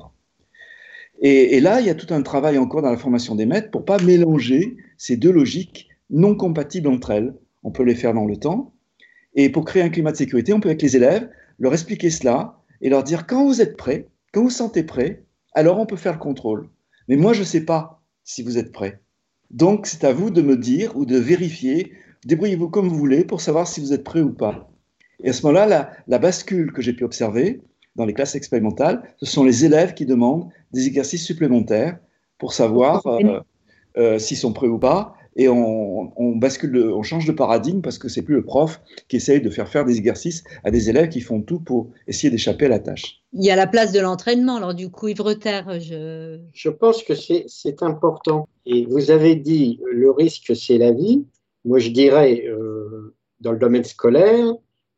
Et, 1.20 1.60
là, 1.60 1.80
il 1.80 1.86
y 1.86 1.90
a 1.90 1.94
tout 1.94 2.12
un 2.12 2.22
travail 2.22 2.58
encore 2.58 2.82
dans 2.82 2.90
la 2.90 2.96
formation 2.96 3.34
des 3.34 3.46
maîtres 3.46 3.70
pour 3.70 3.84
pas 3.84 3.98
mélanger 3.98 4.76
ces 4.98 5.16
deux 5.16 5.30
logiques 5.30 5.88
non 6.10 6.34
compatibles 6.34 6.88
entre 6.88 7.10
elles. 7.12 7.34
On 7.62 7.70
peut 7.70 7.84
les 7.84 7.94
faire 7.94 8.14
dans 8.14 8.26
le 8.26 8.36
temps. 8.36 8.74
Et 9.34 9.48
pour 9.48 9.64
créer 9.64 9.82
un 9.82 9.88
climat 9.88 10.12
de 10.12 10.16
sécurité, 10.16 10.52
on 10.52 10.60
peut 10.60 10.68
avec 10.68 10.82
les 10.82 10.96
élèves 10.96 11.30
leur 11.58 11.72
expliquer 11.72 12.10
cela 12.10 12.58
et 12.80 12.88
leur 12.88 13.04
dire 13.04 13.26
quand 13.26 13.46
vous 13.46 13.62
êtes 13.62 13.76
prêts, 13.76 14.08
quand 14.32 14.42
vous 14.42 14.50
sentez 14.50 14.82
prêt, 14.82 15.24
alors 15.54 15.78
on 15.78 15.86
peut 15.86 15.96
faire 15.96 16.12
le 16.12 16.18
contrôle. 16.18 16.68
Mais 17.08 17.16
moi, 17.16 17.32
je 17.32 17.40
ne 17.40 17.46
sais 17.46 17.64
pas 17.64 18.02
si 18.24 18.42
vous 18.42 18.58
êtes 18.58 18.72
prêt. 18.72 19.00
Donc, 19.50 19.86
c'est 19.86 20.04
à 20.04 20.12
vous 20.12 20.30
de 20.30 20.42
me 20.42 20.56
dire 20.56 20.96
ou 20.96 21.06
de 21.06 21.16
vérifier. 21.16 21.92
Débrouillez-vous 22.26 22.70
comme 22.70 22.88
vous 22.88 22.96
voulez 22.96 23.24
pour 23.24 23.40
savoir 23.40 23.68
si 23.68 23.80
vous 23.80 23.92
êtes 23.92 24.04
prêt 24.04 24.20
ou 24.20 24.32
pas. 24.32 24.73
Et 25.22 25.30
à 25.30 25.32
ce 25.32 25.46
moment-là, 25.46 25.92
la, 26.06 26.18
bascule 26.18 26.72
que 26.72 26.82
j'ai 26.82 26.92
pu 26.92 27.04
observer 27.04 27.60
dans 27.96 28.04
les 28.04 28.14
classes 28.14 28.34
expérimentales, 28.34 29.02
ce 29.18 29.26
sont 29.26 29.44
les 29.44 29.64
élèves 29.64 29.94
qui 29.94 30.06
demandent 30.06 30.48
des 30.72 30.86
exercices 30.86 31.24
supplémentaires 31.24 31.98
pour 32.38 32.52
savoir 32.52 33.02
s'ils 34.18 34.36
sont 34.36 34.52
prêts 34.52 34.66
ou 34.66 34.78
pas 34.78 35.14
et 35.36 35.48
on, 35.48 36.36
bascule, 36.36 36.76
on 36.76 37.02
change 37.02 37.26
de 37.26 37.32
paradigme 37.32 37.80
parce 37.80 37.98
que 37.98 38.08
c'est 38.08 38.22
plus 38.22 38.34
le 38.34 38.44
prof 38.44 38.80
qui 39.08 39.16
essaye 39.16 39.40
de 39.40 39.50
faire 39.50 39.68
faire 39.68 39.84
des 39.84 39.98
exercices 39.98 40.44
à 40.62 40.70
des 40.70 40.90
élèves 40.90 41.08
qui 41.08 41.20
font 41.20 41.42
tout 41.42 41.58
pour 41.58 41.90
essayer 42.06 42.30
d'échapper 42.30 42.66
à 42.66 42.68
la 42.68 42.78
tâche. 42.78 43.20
Il 43.32 43.44
y 43.44 43.50
a 43.50 43.56
la 43.56 43.66
place 43.66 43.92
de 43.92 44.00
l'entraînement, 44.00 44.56
alors 44.56 44.74
du 44.74 44.90
coup, 44.90 45.08
Yves 45.08 45.22
je... 45.80 46.38
Je 46.52 46.68
pense 46.68 47.02
que 47.02 47.14
c'est 47.14 47.82
important. 47.82 48.48
Et 48.64 48.86
vous 48.86 49.10
avez 49.10 49.34
dit, 49.34 49.80
le 49.90 50.10
risque, 50.10 50.54
c'est 50.54 50.78
la 50.78 50.92
vie. 50.92 51.24
Moi, 51.64 51.78
je 51.78 51.90
dirais, 51.90 52.44
euh, 52.46 53.16
dans 53.40 53.52
le 53.52 53.58
domaine 53.58 53.84
scolaire, 53.84 54.54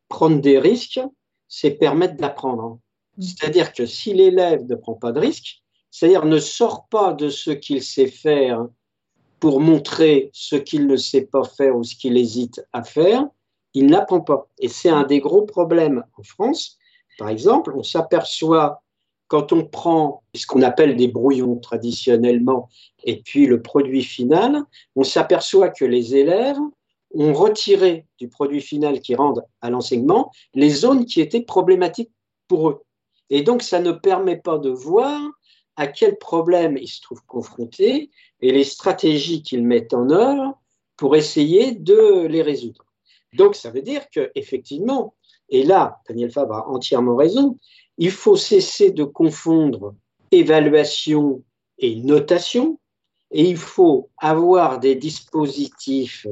prendre 0.09 0.40
des 0.40 0.59
risques, 0.59 1.01
c'est 1.49 1.73
permettre 1.73 2.16
d'apprendre. 2.16 2.79
C'est-à-dire 3.19 3.73
que 3.73 3.87
si 3.87 4.12
l'élève 4.12 4.64
ne 4.69 4.75
prend 4.75 4.95
pas 4.95 5.12
de 5.12 5.21
risques, 5.21 5.62
c'est-à-dire 5.90 6.27
ne 6.27 6.38
sort 6.38 6.87
pas 6.88 7.14
de 7.14 7.31
ce 7.31 7.51
qu'il 7.51 7.83
sait 7.83 8.09
faire 8.09 8.66
pour 9.40 9.61
montrer 9.61 10.31
ce 10.33 10.57
qu'il 10.57 10.87
ne 10.87 10.97
sait 10.97 11.25
pas 11.25 11.45
faire 11.45 11.77
ou 11.77 11.85
ce 11.85 11.95
qu'il 11.95 12.16
hésite 12.16 12.62
à 12.73 12.83
faire, 12.83 13.25
il 13.75 13.87
n'apprend 13.87 14.21
pas. 14.21 14.49
Et 14.59 14.69
c'est 14.69 14.88
un 14.88 15.05
des 15.05 15.21
gros 15.21 15.42
problèmes 15.42 16.05
en 16.19 16.23
France. 16.23 16.79
Par 17.19 17.29
exemple, 17.29 17.73
on 17.75 17.83
s'aperçoit 17.83 18.83
quand 19.29 19.53
on 19.53 19.64
prend 19.64 20.23
ce 20.35 20.47
qu'on 20.47 20.62
appelle 20.62 20.97
des 20.97 21.09
brouillons 21.09 21.57
traditionnellement 21.57 22.69
et 23.05 23.23
puis 23.23 23.47
le 23.47 23.61
produit 23.61 24.05
final, 24.05 24.62
on 24.95 25.03
s'aperçoit 25.03 25.71
que 25.71 25.85
les 25.85 26.14
élèves 26.14 26.59
ont 27.19 27.33
retiré 27.33 28.07
du 28.19 28.29
produit 28.29 28.61
final 28.61 29.01
qui 29.01 29.15
rend 29.15 29.35
à 29.61 29.71
l'enseignement 29.71 30.31
les 30.55 30.71
zones 30.71 31.07
qui 31.07 31.21
étaient 31.21 31.43
problématiques 31.43 32.13
pour 32.49 32.69
eux. 32.69 32.83
Et 33.31 33.43
donc, 33.43 33.63
ça 33.63 33.81
ne 33.81 33.93
permet 33.93 34.37
pas 34.37 34.59
de 34.59 34.71
voir 34.71 35.21
à 35.77 35.87
quel 35.87 36.17
problème 36.17 36.77
ils 36.77 36.89
se 36.89 37.01
trouvent 37.01 37.25
confrontés 37.27 38.11
et 38.41 38.53
les 38.53 38.65
stratégies 38.65 39.43
qu'ils 39.43 39.65
mettent 39.65 39.95
en 39.95 40.11
œuvre 40.11 40.59
pour 40.97 41.17
essayer 41.17 41.73
de 41.73 42.27
les 42.27 42.43
résoudre. 42.43 42.85
Donc, 43.35 43.55
ça 43.55 43.71
veut 43.71 43.83
dire 43.83 44.09
qu'effectivement, 44.11 45.15
et 45.49 45.63
là, 45.63 46.01
Daniel 46.09 46.31
Fabre 46.31 46.55
a 46.55 46.69
entièrement 46.69 47.17
raison, 47.17 47.59
il 47.99 48.11
faut 48.11 48.37
cesser 48.37 48.91
de 48.91 49.05
confondre 49.05 49.95
évaluation 50.31 51.43
et 51.79 51.97
notation, 51.97 52.79
et 53.31 53.43
il 53.43 53.57
faut 53.57 54.09
avoir 54.17 54.81
des 54.81 54.95
dispositifs 54.95 56.27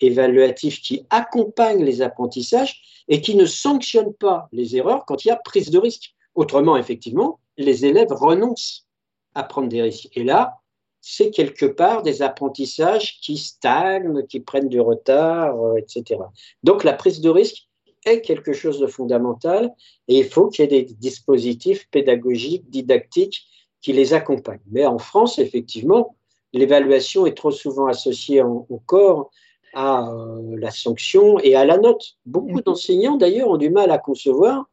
évaluatifs 0.00 0.80
qui 0.80 1.06
accompagnent 1.10 1.84
les 1.84 2.02
apprentissages 2.02 3.04
et 3.08 3.20
qui 3.20 3.34
ne 3.34 3.46
sanctionnent 3.46 4.14
pas 4.14 4.48
les 4.52 4.76
erreurs 4.76 5.04
quand 5.06 5.24
il 5.24 5.28
y 5.28 5.30
a 5.30 5.36
prise 5.36 5.70
de 5.70 5.78
risque. 5.78 6.14
Autrement, 6.34 6.76
effectivement, 6.76 7.40
les 7.56 7.84
élèves 7.84 8.12
renoncent 8.12 8.86
à 9.34 9.42
prendre 9.42 9.68
des 9.68 9.82
risques. 9.82 10.08
Et 10.14 10.24
là, 10.24 10.60
c'est 11.00 11.30
quelque 11.30 11.66
part 11.66 12.02
des 12.02 12.22
apprentissages 12.22 13.20
qui 13.20 13.36
stagnent, 13.36 14.26
qui 14.26 14.40
prennent 14.40 14.68
du 14.68 14.80
retard, 14.80 15.58
euh, 15.60 15.76
etc. 15.76 16.20
Donc 16.62 16.84
la 16.84 16.92
prise 16.92 17.20
de 17.20 17.30
risque 17.30 17.68
est 18.04 18.20
quelque 18.20 18.52
chose 18.52 18.78
de 18.78 18.86
fondamental 18.86 19.74
et 20.08 20.18
il 20.18 20.24
faut 20.24 20.48
qu'il 20.48 20.64
y 20.64 20.64
ait 20.64 20.82
des 20.82 20.94
dispositifs 20.94 21.88
pédagogiques, 21.90 22.68
didactiques 22.70 23.46
qui 23.80 23.92
les 23.92 24.14
accompagnent. 24.14 24.60
Mais 24.70 24.86
en 24.86 24.98
France, 24.98 25.38
effectivement, 25.38 26.16
l'évaluation 26.52 27.26
est 27.26 27.36
trop 27.36 27.50
souvent 27.50 27.86
associée 27.86 28.42
encore 28.42 29.30
à 29.74 30.08
euh, 30.08 30.56
la 30.58 30.70
sanction 30.70 31.38
et 31.38 31.54
à 31.54 31.64
la 31.64 31.78
note. 31.78 32.16
Beaucoup 32.26 32.58
mmh. 32.58 32.62
d'enseignants, 32.62 33.16
d'ailleurs, 33.16 33.48
ont 33.48 33.56
du 33.56 33.70
mal 33.70 33.90
à 33.90 33.98
concevoir 33.98 34.68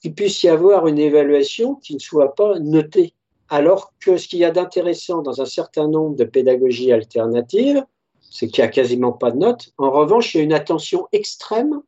qu'il 0.00 0.14
puisse 0.14 0.42
y 0.42 0.48
avoir 0.48 0.86
une 0.86 0.98
évaluation 0.98 1.74
qui 1.74 1.94
ne 1.94 1.98
soit 1.98 2.34
pas 2.34 2.58
notée 2.58 3.14
alors 3.48 3.92
que 4.00 4.16
ce 4.16 4.28
qu'il 4.28 4.40
y 4.40 4.44
a 4.44 4.50
d'intéressant 4.50 5.22
dans 5.22 5.40
un 5.40 5.46
certain 5.46 5.88
nombre 5.88 6.16
de 6.16 6.24
pédagogies 6.24 6.92
alternatives, 6.92 7.84
c'est 8.30 8.48
qu'il 8.48 8.62
n'y 8.62 8.68
a 8.68 8.70
quasiment 8.70 9.12
pas 9.12 9.30
de 9.30 9.38
notes. 9.38 9.72
En 9.78 9.90
revanche, 9.90 10.34
il 10.34 10.38
y 10.38 10.40
a 10.40 10.44
une 10.44 10.52
attention 10.52 11.08
extrême 11.12 11.80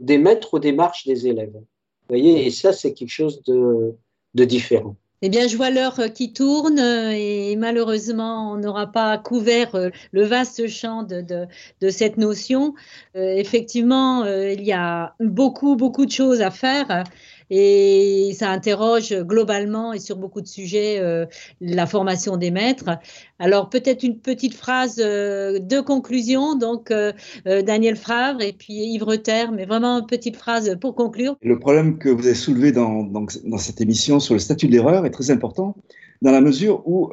des 0.00 0.18
maîtres 0.18 0.54
aux 0.54 0.58
démarches 0.58 1.06
des 1.06 1.28
élèves. 1.28 1.54
Vous 1.54 2.16
voyez, 2.16 2.46
et 2.46 2.50
ça, 2.50 2.72
c'est 2.72 2.94
quelque 2.94 3.10
chose 3.10 3.42
de, 3.44 3.94
différent. 4.34 4.96
Eh 5.20 5.30
bien, 5.30 5.48
je 5.48 5.56
vois 5.56 5.70
l'heure 5.70 6.12
qui 6.14 6.32
tourne 6.32 6.78
et 6.78 7.56
malheureusement, 7.56 8.52
on 8.52 8.56
n'aura 8.56 8.86
pas 8.86 9.18
couvert 9.18 9.74
euh, 9.74 9.90
le 10.12 10.22
vaste 10.22 10.68
champ 10.68 11.02
de, 11.02 11.48
cette 11.90 12.18
notion. 12.18 12.74
Euh, 13.16 13.34
effectivement, 13.34 14.22
euh, 14.22 14.52
il 14.52 14.62
y 14.62 14.72
a 14.72 15.16
beaucoup, 15.18 15.74
beaucoup 15.74 16.06
de 16.06 16.12
choses 16.12 16.40
à 16.40 16.52
faire 16.52 17.02
et 17.50 18.32
ça 18.34 18.50
interroge 18.50 19.14
globalement 19.22 19.92
et 19.92 20.00
sur 20.00 20.16
beaucoup 20.16 20.40
de 20.40 20.46
sujets 20.46 20.98
euh, 20.98 21.26
la 21.60 21.86
formation 21.86 22.36
des 22.36 22.50
maîtres. 22.50 22.98
Alors 23.38 23.70
peut-être 23.70 24.02
une 24.02 24.18
petite 24.18 24.54
phrase 24.54 25.00
euh, 25.02 25.58
de 25.58 25.80
conclusion, 25.80 26.56
donc 26.56 26.90
euh, 26.90 27.12
Daniel 27.44 27.96
Favre 27.96 28.42
et 28.42 28.52
puis 28.52 28.74
Yves 28.74 29.04
Reter, 29.04 29.52
mais 29.52 29.64
vraiment 29.64 29.98
une 29.98 30.06
petite 30.06 30.36
phrase 30.36 30.76
pour 30.80 30.94
conclure. 30.94 31.36
Le 31.42 31.58
problème 31.58 31.98
que 31.98 32.08
vous 32.08 32.26
avez 32.26 32.34
soulevé 32.34 32.72
dans, 32.72 33.02
dans, 33.02 33.58
cette 33.58 33.80
émission 33.80 34.20
sur 34.20 34.34
le 34.34 34.40
statut 34.40 34.66
de 34.66 34.72
l'erreur 34.72 35.06
est 35.06 35.10
très 35.10 35.30
important 35.30 35.76
dans 36.22 36.32
la 36.32 36.40
mesure 36.40 36.82
où 36.86 37.10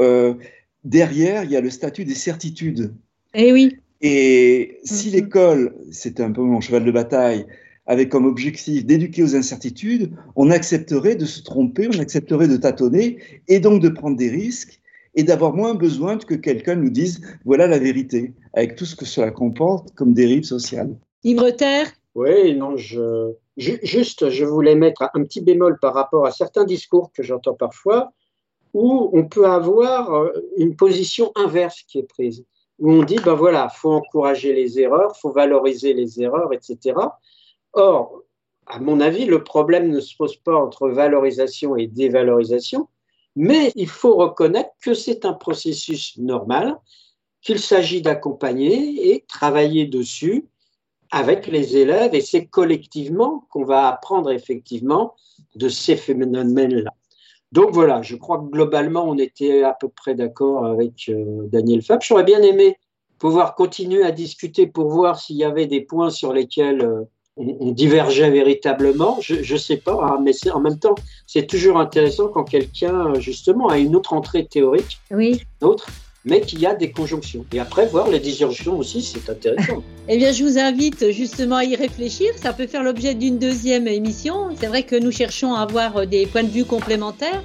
derrière, 0.86 1.44
il 1.44 1.52
y 1.52 1.58
a 1.58 1.62
le 1.62 1.70
statut 1.70 2.06
des 2.06 2.16
certitudes. 2.16 2.94
Eh 3.34 3.52
oui. 3.52 3.78
Et 4.02 4.80
si 4.84 5.10
mm-hmm. 5.10 5.12
l'école, 5.12 5.76
c'est 5.92 6.20
un 6.20 6.32
peu 6.32 6.42
mon 6.42 6.62
cheval 6.62 6.86
de 6.86 6.92
bataille, 6.92 7.46
avec 7.88 8.10
comme 8.10 8.26
objectif 8.26 8.86
d'éduquer 8.86 9.24
aux 9.24 9.36
incertitudes, 9.36 10.12
on 10.36 10.50
accepterait 10.50 11.16
de 11.16 11.26
se 11.26 11.44
tromper, 11.44 11.88
on 11.88 12.00
accepterait 12.00 12.48
de 12.48 12.58
tâtonner 12.58 13.18
et 13.48 13.60
donc 13.60 13.82
de 13.82 13.90
prendre 13.90 14.18
des 14.18 14.30
risques 14.30 14.82
et 15.16 15.24
d'avoir 15.24 15.54
moins 15.54 15.76
besoin 15.76 16.18
que 16.18 16.36
quelqu'un 16.36 16.76
nous 16.76 16.90
dise 16.90 17.22
voilà 17.46 17.68
la 17.68 17.80
vérité, 17.80 18.34
avec 18.54 18.76
tout 18.76 18.86
ce 18.86 18.96
que 18.96 19.06
cela 19.06 19.32
comporte 19.32 19.92
comme 19.96 20.14
dérive 20.14 20.44
sociale. 20.44 20.96
Terre 21.58 21.92
Oui, 22.16 22.56
non, 22.56 22.78
je, 22.78 23.34
juste, 23.58 24.30
je 24.30 24.46
voulais 24.46 24.76
mettre 24.76 25.04
un 25.14 25.24
petit 25.24 25.42
bémol 25.42 25.80
par 25.80 25.94
rapport 25.94 26.26
à 26.26 26.32
certains 26.32 26.66
discours 26.66 27.12
que 27.14 27.24
j'entends 27.24 27.54
parfois, 27.54 28.12
où 28.74 29.10
on 29.14 29.26
peut 29.26 29.48
avoir 29.48 30.14
euh, 30.14 30.32
une 30.58 30.76
position 30.76 31.32
inverse 31.36 31.82
qui 31.88 32.00
est 32.00 32.04
prise, 32.04 32.44
où 32.78 32.92
on 32.92 33.04
dit, 33.04 33.20
ben 33.24 33.34
voilà, 33.34 33.70
faut 33.70 33.92
encourager 33.92 34.54
les 34.54 34.80
erreurs, 34.80 35.16
faut 35.16 35.32
valoriser 35.32 35.94
les 35.94 36.22
erreurs, 36.22 36.52
etc. 36.52 36.94
Or, 37.76 38.24
à 38.66 38.80
mon 38.80 39.00
avis, 39.00 39.26
le 39.26 39.44
problème 39.44 39.90
ne 39.90 40.00
se 40.00 40.16
pose 40.16 40.38
pas 40.38 40.56
entre 40.56 40.90
valorisation 40.90 41.76
et 41.76 41.88
dévalorisation, 41.88 42.88
mais 43.36 43.72
il 43.76 43.90
faut 43.90 44.16
reconnaître 44.16 44.72
que 44.82 44.94
c'est 44.94 45.26
un 45.26 45.34
processus 45.34 46.18
normal, 46.18 46.78
qu'il 47.42 47.60
s'agit 47.60 48.02
d'accompagner 48.02 49.12
et 49.12 49.26
travailler 49.28 49.86
dessus 49.86 50.46
avec 51.12 51.48
les 51.48 51.78
élèves, 51.78 52.16
et 52.16 52.22
c'est 52.22 52.48
collectivement 52.48 53.46
qu'on 53.52 53.64
va 53.64 53.88
apprendre 53.88 54.32
effectivement 54.32 55.14
de 55.56 55.70
ces 55.70 55.96
phénomènes-là. 55.96 56.92
Donc 57.52 57.72
voilà, 57.72 58.02
je 58.02 58.16
crois 58.16 58.40
que 58.40 58.50
globalement, 58.50 59.04
on 59.04 59.18
était 59.18 59.64
à 59.64 59.74
peu 59.74 59.88
près 59.88 60.16
d'accord 60.16 60.66
avec 60.66 61.08
euh, 61.10 61.48
Daniel 61.48 61.84
Fab. 61.84 62.02
J'aurais 62.02 62.24
bien 62.24 62.42
aimé 62.42 62.78
pouvoir 63.20 63.56
continuer 63.56 64.04
à 64.04 64.12
discuter 64.12 64.68
pour 64.68 64.90
voir 64.90 65.20
s'il 65.20 65.38
y 65.38 65.44
avait 65.44 65.68
des 65.68 65.82
points 65.82 66.10
sur 66.10 66.34
lesquels 66.34 66.82
euh, 66.82 67.04
on, 67.38 67.72
divergeait 67.72 68.30
véritablement, 68.30 69.20
je 69.22 69.54
ne 69.54 69.58
sais 69.58 69.78
pas, 69.78 70.00
hein, 70.02 70.20
mais 70.24 70.32
en 70.52 70.60
même 70.60 70.80
temps, 70.80 70.96
c'est 71.28 71.48
toujours 71.48 71.78
intéressant 71.78 72.30
quand 72.30 72.46
quelqu'un, 72.46 73.20
justement, 73.20 73.68
a 73.68 73.78
une 73.78 73.96
autre 73.96 74.14
entrée 74.14 74.46
théorique, 74.46 75.00
oui. 75.12 75.42
autre, 75.62 75.88
mais 76.24 76.42
qu'il 76.42 76.60
y 76.60 76.66
a 76.66 76.74
des 76.74 76.92
conjonctions. 76.92 77.46
Et 77.54 77.60
après, 77.60 77.88
voir 77.88 78.10
les 78.10 78.20
disjonctions 78.20 78.78
aussi, 78.78 79.02
c'est 79.02 79.30
intéressant. 79.30 79.84
eh 80.08 80.18
bien, 80.18 80.32
je 80.32 80.44
vous 80.44 80.58
invite 80.58 81.12
justement 81.12 81.58
à 81.58 81.66
y 81.66 81.76
réfléchir. 81.76 82.32
Ça 82.38 82.54
peut 82.54 82.68
faire 82.68 82.84
l'objet 82.84 83.14
d'une 83.14 83.38
deuxième 83.38 83.88
émission. 83.88 84.50
C'est 84.60 84.68
vrai 84.68 84.84
que 84.84 84.96
nous 84.96 85.12
cherchons 85.12 85.54
à 85.54 85.62
avoir 85.62 86.08
des 86.08 86.26
points 86.26 86.44
de 86.44 86.50
vue 86.50 86.66
complémentaires. 86.66 87.44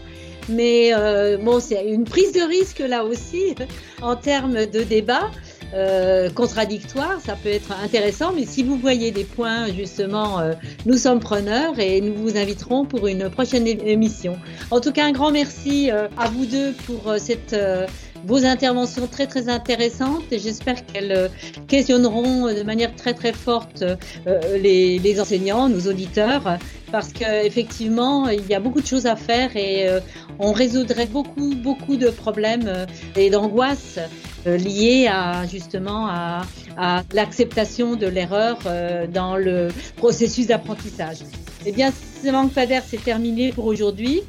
Mais 0.48 0.92
euh, 0.94 1.36
bon, 1.36 1.60
c'est 1.60 1.84
une 1.86 2.04
prise 2.04 2.32
de 2.32 2.40
risque 2.40 2.78
là 2.80 3.04
aussi 3.04 3.54
en 4.02 4.16
termes 4.16 4.66
de 4.66 4.82
débat. 4.82 5.30
Euh, 5.72 6.30
contradictoire, 6.30 7.20
ça 7.24 7.36
peut 7.36 7.48
être 7.48 7.72
intéressant, 7.72 8.32
mais 8.34 8.44
si 8.44 8.62
vous 8.62 8.76
voyez 8.76 9.12
des 9.12 9.24
points, 9.24 9.66
justement, 9.72 10.40
euh, 10.40 10.52
nous 10.86 10.96
sommes 10.96 11.20
preneurs 11.20 11.78
et 11.78 12.00
nous 12.00 12.14
vous 12.14 12.36
inviterons 12.36 12.84
pour 12.84 13.06
une 13.06 13.30
prochaine 13.30 13.66
émission. 13.66 14.36
En 14.70 14.80
tout 14.80 14.92
cas, 14.92 15.06
un 15.06 15.12
grand 15.12 15.30
merci 15.30 15.90
euh, 15.90 16.08
à 16.18 16.28
vous 16.28 16.46
deux 16.46 16.72
pour 16.86 17.14
cette 17.18 17.56
vos 18.26 18.44
interventions 18.44 19.06
très 19.06 19.26
très 19.26 19.48
intéressantes 19.48 20.24
et 20.30 20.38
j'espère 20.38 20.84
qu'elles 20.84 21.30
questionneront 21.68 22.52
de 22.52 22.62
manière 22.62 22.94
très 22.94 23.14
très 23.14 23.32
forte 23.32 23.82
les, 24.54 24.98
les, 24.98 25.20
enseignants, 25.20 25.70
nos 25.70 25.88
auditeurs, 25.88 26.58
parce 26.92 27.14
qu'effectivement 27.14 28.28
il 28.28 28.46
y 28.46 28.54
a 28.54 28.60
beaucoup 28.60 28.82
de 28.82 28.86
choses 28.86 29.06
à 29.06 29.16
faire 29.16 29.56
et 29.56 29.88
on 30.38 30.52
résoudrait 30.52 31.06
beaucoup 31.06 31.54
beaucoup 31.54 31.96
de 31.96 32.10
problèmes 32.10 32.86
et 33.16 33.30
d'angoisses 33.30 33.98
euh, 33.98 34.06
liées 34.46 35.08
à 35.10 35.46
justement 35.46 36.08
à, 36.08 36.42
l'acceptation 37.12 37.94
de 37.94 38.06
l'erreur 38.06 38.58
euh, 38.66 39.06
dans 39.06 39.36
le 39.36 39.68
processus 39.96 40.46
d'apprentissage. 40.46 41.18
Eh 41.66 41.72
bien, 41.72 41.90
ce 42.22 42.30
manque 42.30 42.52
Pader, 42.52 42.80
c'est 42.86 43.02
terminé 43.02 43.52
pour 43.52 43.66
aujourd'hui. 43.66 44.22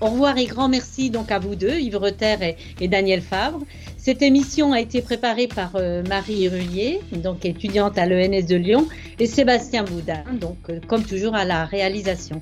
Au 0.00 0.06
revoir 0.06 0.38
et 0.38 0.46
grand 0.46 0.70
merci 0.70 1.10
donc 1.10 1.30
à 1.30 1.38
vous 1.38 1.54
deux, 1.54 1.78
Yves 1.78 1.98
Reter 1.98 2.56
et, 2.80 2.88
Daniel 2.88 3.20
Favre. 3.20 3.60
Cette 3.98 4.22
émission 4.22 4.72
a 4.72 4.80
été 4.80 5.02
préparée 5.02 5.46
par 5.46 5.72
euh, 5.74 6.02
Marie 6.02 6.48
Rullier, 6.48 7.00
donc 7.12 7.44
étudiante 7.44 7.98
à 7.98 8.06
l'ENS 8.06 8.46
de 8.46 8.56
Lyon, 8.56 8.88
et 9.18 9.26
Sébastien 9.26 9.84
Boudin, 9.84 10.24
donc 10.40 10.56
euh, 10.70 10.80
comme 10.86 11.04
toujours 11.04 11.34
à 11.34 11.44
la 11.44 11.66
réalisation. 11.66 12.40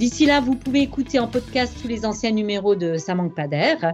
D'ici 0.00 0.24
là, 0.24 0.40
vous 0.40 0.54
pouvez 0.54 0.80
écouter 0.80 1.18
en 1.18 1.26
podcast 1.26 1.74
tous 1.82 1.86
les 1.86 2.06
anciens 2.06 2.30
numéros 2.30 2.74
de 2.74 2.96
Ça 2.96 3.14
manque 3.14 3.34
pas 3.34 3.46
d'air, 3.46 3.92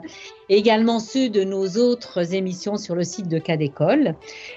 et 0.48 0.56
également 0.56 1.00
ceux 1.00 1.28
de 1.28 1.42
nos 1.42 1.66
autres 1.78 2.32
émissions 2.32 2.76
sur 2.76 2.94
le 2.94 3.02
site 3.02 3.26
de 3.26 3.40
Cas 3.40 3.56
d'école. 3.56 4.14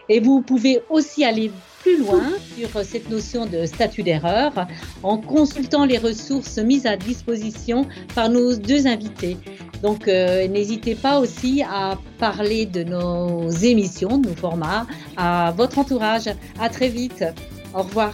Et 0.10 0.20
vous 0.20 0.44
pouvez 0.44 0.84
aussi 0.92 1.26
aller 1.26 1.50
plus 1.82 1.98
loin 1.98 2.22
sur 2.56 2.70
cette 2.86 3.10
notion 3.10 3.48
de 3.48 3.66
statut 3.66 4.04
d'erreur 4.04 4.68
en 5.02 5.18
consultant 5.18 5.86
les 5.86 5.98
ressources 5.98 6.60
mises 6.60 6.86
à 6.86 6.98
disposition 6.98 7.88
par 8.14 8.30
nos 8.30 8.56
deux 8.56 8.86
invités. 8.86 9.36
Donc 9.82 10.08
euh, 10.08 10.48
n'hésitez 10.48 10.94
pas 10.94 11.20
aussi 11.20 11.64
à 11.64 11.98
parler 12.20 12.68
de 12.68 12.84
nos 12.84 13.50
émissions, 13.50 14.20
de 14.20 14.30
nos 14.30 14.36
formats 14.36 14.86
à 15.18 15.52
votre 15.58 15.80
entourage. 15.80 16.30
À 16.60 16.70
très 16.70 16.90
vite. 16.90 17.26
Au 17.74 17.82
revoir. 17.82 18.14